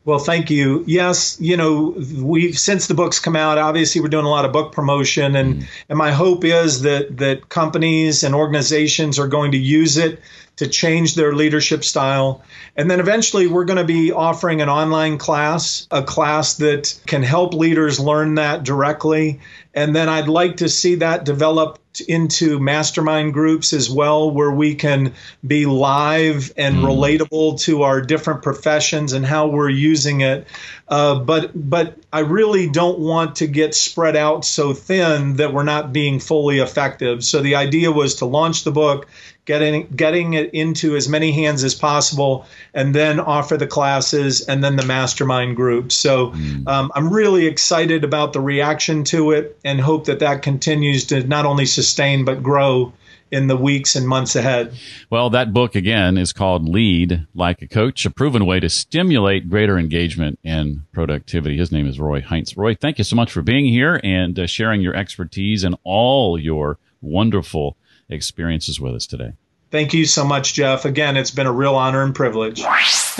Well, 0.06 0.18
thank 0.18 0.50
you. 0.50 0.82
Yes, 0.86 1.38
you 1.40 1.58
know, 1.58 1.94
we've 2.22 2.58
since 2.58 2.86
the 2.86 2.94
book's 2.94 3.18
come 3.18 3.36
out, 3.36 3.58
obviously 3.58 4.00
we're 4.00 4.08
doing 4.08 4.24
a 4.24 4.30
lot 4.30 4.46
of 4.46 4.52
book 4.52 4.72
promotion 4.72 5.36
and 5.36 5.56
mm. 5.56 5.66
and 5.90 5.98
my 5.98 6.10
hope 6.10 6.42
is 6.44 6.82
that 6.82 7.18
that 7.18 7.50
companies 7.50 8.22
and 8.22 8.34
organizations 8.34 9.18
are 9.18 9.28
going 9.28 9.52
to 9.52 9.58
use 9.58 9.98
it 9.98 10.20
to 10.60 10.68
change 10.68 11.14
their 11.14 11.34
leadership 11.34 11.82
style. 11.82 12.42
And 12.76 12.90
then 12.90 13.00
eventually, 13.00 13.46
we're 13.46 13.64
going 13.64 13.78
to 13.78 13.84
be 13.84 14.12
offering 14.12 14.60
an 14.60 14.68
online 14.68 15.16
class, 15.16 15.86
a 15.90 16.02
class 16.02 16.54
that 16.58 17.00
can 17.06 17.22
help 17.22 17.54
leaders 17.54 17.98
learn 17.98 18.34
that 18.34 18.62
directly. 18.62 19.40
And 19.72 19.96
then 19.96 20.10
I'd 20.10 20.28
like 20.28 20.58
to 20.58 20.68
see 20.68 20.96
that 20.96 21.24
develop 21.24 21.78
into 22.07 22.59
mastermind 22.61 23.33
groups 23.33 23.72
as 23.72 23.90
well, 23.90 24.31
where 24.31 24.50
we 24.50 24.74
can 24.74 25.14
be 25.44 25.66
live 25.66 26.53
and 26.57 26.76
mm. 26.76 26.85
relatable 26.85 27.61
to 27.62 27.83
our 27.83 28.00
different 28.00 28.42
professions 28.42 29.12
and 29.12 29.26
how 29.26 29.48
we're 29.48 29.68
using 29.68 30.20
it. 30.20 30.46
Uh, 30.88 31.16
but 31.20 31.50
but 31.55 31.96
I 32.12 32.20
really 32.20 32.68
don't 32.68 32.98
want 32.98 33.37
to 33.37 33.46
get 33.46 33.74
spread 33.74 34.16
out 34.16 34.44
so 34.44 34.72
thin 34.72 35.37
that 35.37 35.53
we're 35.53 35.62
not 35.62 35.92
being 35.92 36.18
fully 36.20 36.59
effective. 36.59 37.24
So 37.24 37.40
the 37.40 37.57
idea 37.57 37.92
was 37.92 38.16
to 38.16 38.24
launch 38.24 38.64
the 38.64 38.72
book, 38.72 39.07
getting 39.44 39.87
getting 39.87 40.35
it 40.35 40.53
into 40.53 40.96
as 40.96 41.09
many 41.09 41.31
hands 41.31 41.62
as 41.62 41.76
possible, 41.76 42.46
and 42.74 42.92
then 42.92 43.20
offer 43.20 43.57
the 43.57 43.68
classes 43.68 44.40
and 44.40 44.64
then 44.64 44.74
the 44.74 44.87
mastermind 44.87 45.55
group. 45.55 45.92
So 45.92 46.31
mm. 46.31 46.66
um, 46.66 46.90
I'm 46.94 47.12
really 47.12 47.46
excited 47.46 48.03
about 48.03 48.33
the 48.33 48.40
reaction 48.40 49.05
to 49.05 49.31
it, 49.31 49.59
and 49.64 49.81
hope 49.81 50.07
that 50.07 50.18
that 50.20 50.42
continues 50.42 51.07
to 51.07 51.22
not 51.22 51.46
only 51.46 51.66
sustain 51.81 52.25
but 52.25 52.43
grow 52.43 52.93
in 53.31 53.47
the 53.47 53.57
weeks 53.57 53.95
and 53.97 54.07
months 54.07 54.35
ahead. 54.37 54.75
Well, 55.09 55.31
that 55.31 55.53
book 55.53 55.75
again 55.75 56.19
is 56.19 56.33
called 56.33 56.69
Lead 56.69 57.27
Like 57.35 57.62
a 57.62 57.69
Coach, 57.69 58.05
a 58.05 58.11
proven 58.11 58.45
way 58.45 58.61
to 58.61 58.69
stimulate 58.69 59.49
greater 59.49 59.79
engagement 59.79 60.38
and 60.45 60.90
productivity. 60.93 61.57
His 61.57 61.71
name 61.71 61.87
is 61.87 62.01
Roy 62.01 62.21
Heintz. 62.21 62.57
Roy, 62.57 62.75
thank 62.75 62.99
you 62.99 63.05
so 63.05 63.16
much 63.16 63.31
for 63.31 63.43
being 63.43 63.66
here 63.66 64.01
and 64.03 64.38
uh, 64.38 64.47
sharing 64.47 64.81
your 64.81 64.97
expertise 64.97 65.64
and 65.64 65.77
all 65.85 66.38
your 66.38 66.79
wonderful 67.01 67.77
experiences 68.09 68.81
with 68.81 68.95
us 68.95 69.07
today. 69.07 69.33
Thank 69.71 69.95
you 69.95 70.05
so 70.05 70.25
much, 70.25 70.55
Jeff. 70.55 70.85
Again, 70.85 71.16
it's 71.16 71.31
been 71.31 71.47
a 71.47 71.53
real 71.53 71.77
honor 71.77 72.03
and 72.03 72.12
privilege. 72.12 72.62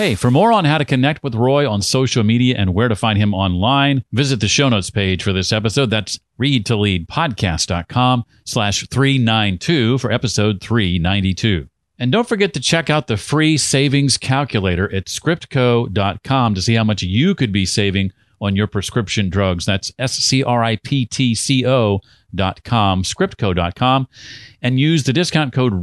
Hey, 0.01 0.15
for 0.15 0.31
more 0.31 0.51
on 0.51 0.65
how 0.65 0.79
to 0.79 0.83
connect 0.83 1.21
with 1.21 1.35
Roy 1.35 1.69
on 1.69 1.83
social 1.83 2.23
media 2.23 2.55
and 2.57 2.73
where 2.73 2.87
to 2.87 2.95
find 2.95 3.19
him 3.19 3.35
online, 3.35 4.03
visit 4.13 4.39
the 4.39 4.47
show 4.47 4.67
notes 4.67 4.89
page 4.89 5.21
for 5.21 5.31
this 5.31 5.53
episode. 5.53 5.91
That's 5.91 6.19
readtoleadpodcast.com 6.39 8.23
slash 8.43 8.87
392 8.87 9.99
for 9.99 10.11
episode 10.11 10.59
392. 10.59 11.69
And 11.99 12.11
don't 12.11 12.27
forget 12.27 12.51
to 12.55 12.59
check 12.59 12.89
out 12.89 13.05
the 13.05 13.15
free 13.15 13.57
savings 13.57 14.17
calculator 14.17 14.91
at 14.91 15.05
scriptco.com 15.05 16.55
to 16.55 16.61
see 16.63 16.73
how 16.73 16.83
much 16.83 17.03
you 17.03 17.35
could 17.35 17.51
be 17.51 17.67
saving 17.67 18.11
on 18.41 18.55
your 18.55 18.65
prescription 18.65 19.29
drugs. 19.29 19.67
That's 19.67 19.91
S-C-R-I-P-T-C-O 19.99 20.39
dot 22.33 22.63
com, 22.63 23.03
scriptco.com, 23.03 24.07
and 24.63 24.79
use 24.79 25.03
the 25.03 25.13
discount 25.13 25.53
code 25.53 25.73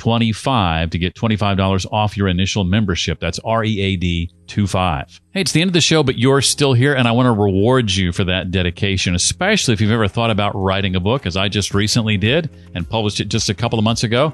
READ25 0.00 0.90
to 0.90 0.98
get 0.98 1.14
$25 1.14 1.86
off 1.92 2.16
your 2.16 2.28
initial 2.28 2.64
membership. 2.64 3.20
That's 3.20 3.38
R-E-A-D 3.44 4.30
25. 4.50 5.20
Hey, 5.32 5.42
it's 5.42 5.52
the 5.52 5.60
end 5.60 5.68
of 5.68 5.74
the 5.74 5.80
show, 5.80 6.02
but 6.02 6.18
you're 6.18 6.42
still 6.42 6.72
here, 6.72 6.92
and 6.92 7.06
I 7.06 7.12
want 7.12 7.26
to 7.26 7.32
reward 7.32 7.92
you 7.92 8.10
for 8.10 8.24
that 8.24 8.50
dedication, 8.50 9.14
especially 9.14 9.74
if 9.74 9.80
you've 9.80 9.92
ever 9.92 10.08
thought 10.08 10.30
about 10.30 10.56
writing 10.56 10.96
a 10.96 11.00
book, 11.00 11.24
as 11.24 11.36
I 11.36 11.48
just 11.48 11.72
recently 11.72 12.16
did 12.16 12.50
and 12.74 12.88
published 12.88 13.20
it 13.20 13.26
just 13.26 13.48
a 13.48 13.54
couple 13.54 13.78
of 13.78 13.84
months 13.84 14.02
ago. 14.02 14.32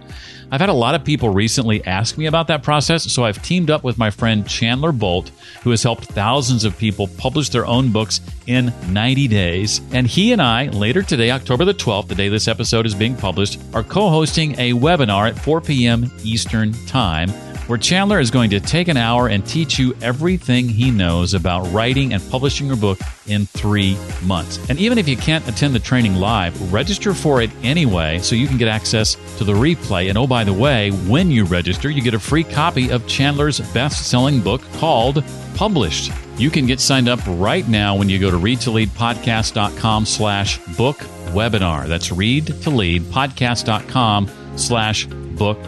I've 0.51 0.61
had 0.61 0.71
a 0.71 0.75
lot 0.75 0.95
of 0.95 1.05
people 1.05 1.29
recently 1.29 1.85
ask 1.85 2.17
me 2.17 2.27
about 2.27 2.47
that 2.49 2.63
process, 2.63 3.13
so 3.13 3.25
I've 3.25 3.43
teamed 3.43 3.71
up 3.71 3.85
with 3.85 3.99
my 3.99 4.11
friend 4.11 4.49
Chandler 4.49 4.91
Bolt, 4.91 5.31
who 5.63 5.71
has 5.71 5.83
helped 5.83 6.07
thousands 6.07 6.65
of 6.65 6.79
people 6.79 7.09
publish 7.19 7.51
their 7.51 7.67
own 7.67 7.93
books 7.93 8.23
in 8.47 8.73
90 8.89 9.29
days. 9.29 9.83
And 9.93 10.07
he 10.07 10.33
and 10.33 10.41
I, 10.41 10.69
later 10.69 11.03
today, 11.03 11.31
October 11.31 11.67
the 11.67 11.75
12th, 11.75 12.09
the 12.09 12.15
day 12.15 12.31
this 12.31 12.49
episode 12.49 12.87
is 12.87 12.95
being 12.95 13.17
published, 13.17 13.61
are 13.75 13.85
co 13.85 14.09
hosting 14.09 14.53
a 14.59 14.73
webinar 14.73 15.29
at 15.29 15.39
4 15.39 15.61
p.m. 15.61 16.11
Eastern 16.25 16.73
Time 16.87 17.29
where 17.67 17.79
Chandler 17.79 18.21
is 18.21 18.31
going 18.31 18.51
to 18.51 18.61
take 18.61 18.89
an 18.89 18.97
hour 18.97 19.29
and 19.29 19.47
teach 19.47 19.79
you 19.79 19.95
everything 20.01 20.69
he 20.69 20.91
knows 20.91 21.35
about 21.35 21.71
writing 21.73 22.13
and 22.13 22.23
publishing 22.31 22.67
your 22.67 22.77
book 22.77 22.99
in 23.27 23.47
three 23.47 23.97
months. 24.25 24.59
And 24.69 24.79
even 24.79 24.99
if 24.99 25.09
you 25.09 25.17
can't 25.17 25.49
attend 25.49 25.75
the 25.75 25.81
training 25.81 26.17
live, 26.17 26.73
register 26.73 27.15
for 27.15 27.41
it 27.43 27.51
anyway 27.63 28.19
so 28.19 28.35
you 28.35 28.47
can 28.47 28.59
get 28.59 28.69
access 28.69 29.17
to 29.39 29.45
the 29.45 29.53
replay. 29.53 30.09
And 30.09 30.19
oh, 30.19 30.27
by 30.27 30.45
the 30.45 30.53
way, 30.53 30.91
when 30.91 31.31
you 31.31 31.45
register, 31.45 31.91
you 31.91 32.03
get 32.03 32.15
a 32.15 32.21
free 32.21 32.45
copy 32.45 32.91
of 32.91 33.07
Chandler's 33.07 33.61
best 33.73 34.09
selling 34.09 34.41
book 34.41 34.63
called 34.75 35.25
Published. 35.55 36.13
You 36.39 36.51
can 36.51 36.67
get 36.67 36.81
signed 36.81 37.09
up 37.09 37.21
right 37.27 37.67
now 37.67 37.97
when 37.97 38.11
you 38.11 38.19
go 38.19 38.31
to 38.31 38.37
readtoleadpodcast.com 38.37 40.07
slash 40.07 40.59
book 40.77 40.99
webinar. 41.33 41.87
That's 41.87 42.11
readtoleadpodcast.com 42.11 44.31
slash 44.57 45.07
book 45.07 45.59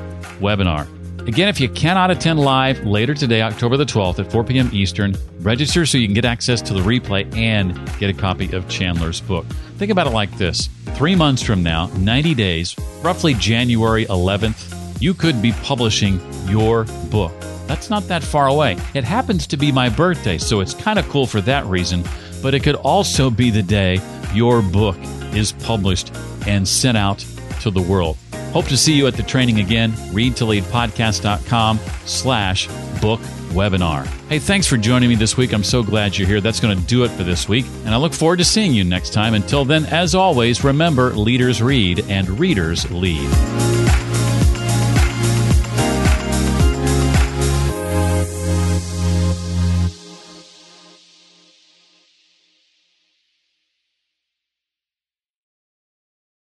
webinar. 0.41 0.98
Again, 1.29 1.51
if 1.51 1.61
you 1.61 1.69
cannot 1.69 2.11
attend 2.11 2.41
live 2.41 2.87
later 2.87 3.13
today, 3.13 3.43
October 3.43 3.77
the 3.77 3.85
12th 3.85 4.19
at 4.19 4.33
4 4.33 4.45
p.m. 4.45 4.71
Eastern, 4.73 5.15
register 5.41 5.85
so 5.85 5.99
you 5.99 6.07
can 6.07 6.15
get 6.15 6.25
access 6.25 6.63
to 6.63 6.73
the 6.73 6.81
replay 6.81 7.31
and 7.37 7.75
get 7.99 8.09
a 8.09 8.15
copy 8.15 8.51
of 8.57 8.67
Chandler's 8.71 9.21
book. 9.21 9.45
Think 9.77 9.93
about 9.93 10.07
it 10.07 10.15
like 10.15 10.35
this 10.39 10.71
three 10.95 11.15
months 11.15 11.43
from 11.43 11.63
now, 11.63 11.89
90 11.99 12.35
days, 12.35 12.75
roughly 13.03 13.35
January 13.35 14.07
11th, 14.07 15.03
you 15.03 15.13
could 15.13 15.43
be 15.43 15.53
publishing 15.53 16.19
your 16.49 16.85
book. 17.11 17.39
That's 17.67 17.91
not 17.91 18.09
that 18.09 18.25
far 18.25 18.47
away. 18.47 18.79
It 18.95 19.05
happens 19.05 19.47
to 19.49 19.59
be 19.59 19.71
my 19.71 19.91
birthday, 19.91 20.39
so 20.39 20.61
it's 20.61 20.73
kind 20.73 20.99
of 20.99 21.07
cool 21.11 21.27
for 21.27 21.43
that 21.43 21.67
reason, 21.67 22.05
but 22.41 22.55
it 22.55 22.63
could 22.63 22.77
also 22.77 23.29
be 23.29 23.51
the 23.51 23.63
day 23.63 24.01
your 24.33 24.63
book 24.63 24.97
is 25.35 25.53
published 25.53 26.11
and 26.47 26.67
sent 26.67 26.97
out 26.97 27.19
to 27.61 27.71
the 27.71 27.83
world. 27.83 28.17
Hope 28.53 28.67
to 28.67 28.77
see 28.77 28.95
you 28.95 29.07
at 29.07 29.15
the 29.15 29.23
training 29.23 29.61
again. 29.61 29.93
Readtoleadpodcast.com 29.93 31.79
slash 32.07 32.67
book 33.01 33.21
webinar. 33.51 34.07
Hey, 34.29 34.39
thanks 34.39 34.67
for 34.67 34.77
joining 34.77 35.09
me 35.09 35.15
this 35.15 35.37
week. 35.37 35.53
I'm 35.53 35.65
so 35.65 35.83
glad 35.83 36.17
you're 36.17 36.29
here. 36.29 36.41
That's 36.41 36.61
going 36.61 36.77
to 36.77 36.85
do 36.85 37.05
it 37.05 37.11
for 37.11 37.25
this 37.25 37.49
week. 37.49 37.67
And 37.85 37.95
I 37.95 37.97
look 37.97 38.13
forward 38.13 38.39
to 38.39 38.45
seeing 38.45 38.75
you 38.75 38.85
next 38.85 39.13
time. 39.13 39.35
Until 39.35 39.65
then, 39.65 39.87
as 39.87 40.15
always, 40.15 40.65
remember 40.65 41.11
leaders 41.11 41.63
read 41.63 42.05
and 42.09 42.29
readers 42.39 42.91
lead. 42.91 43.68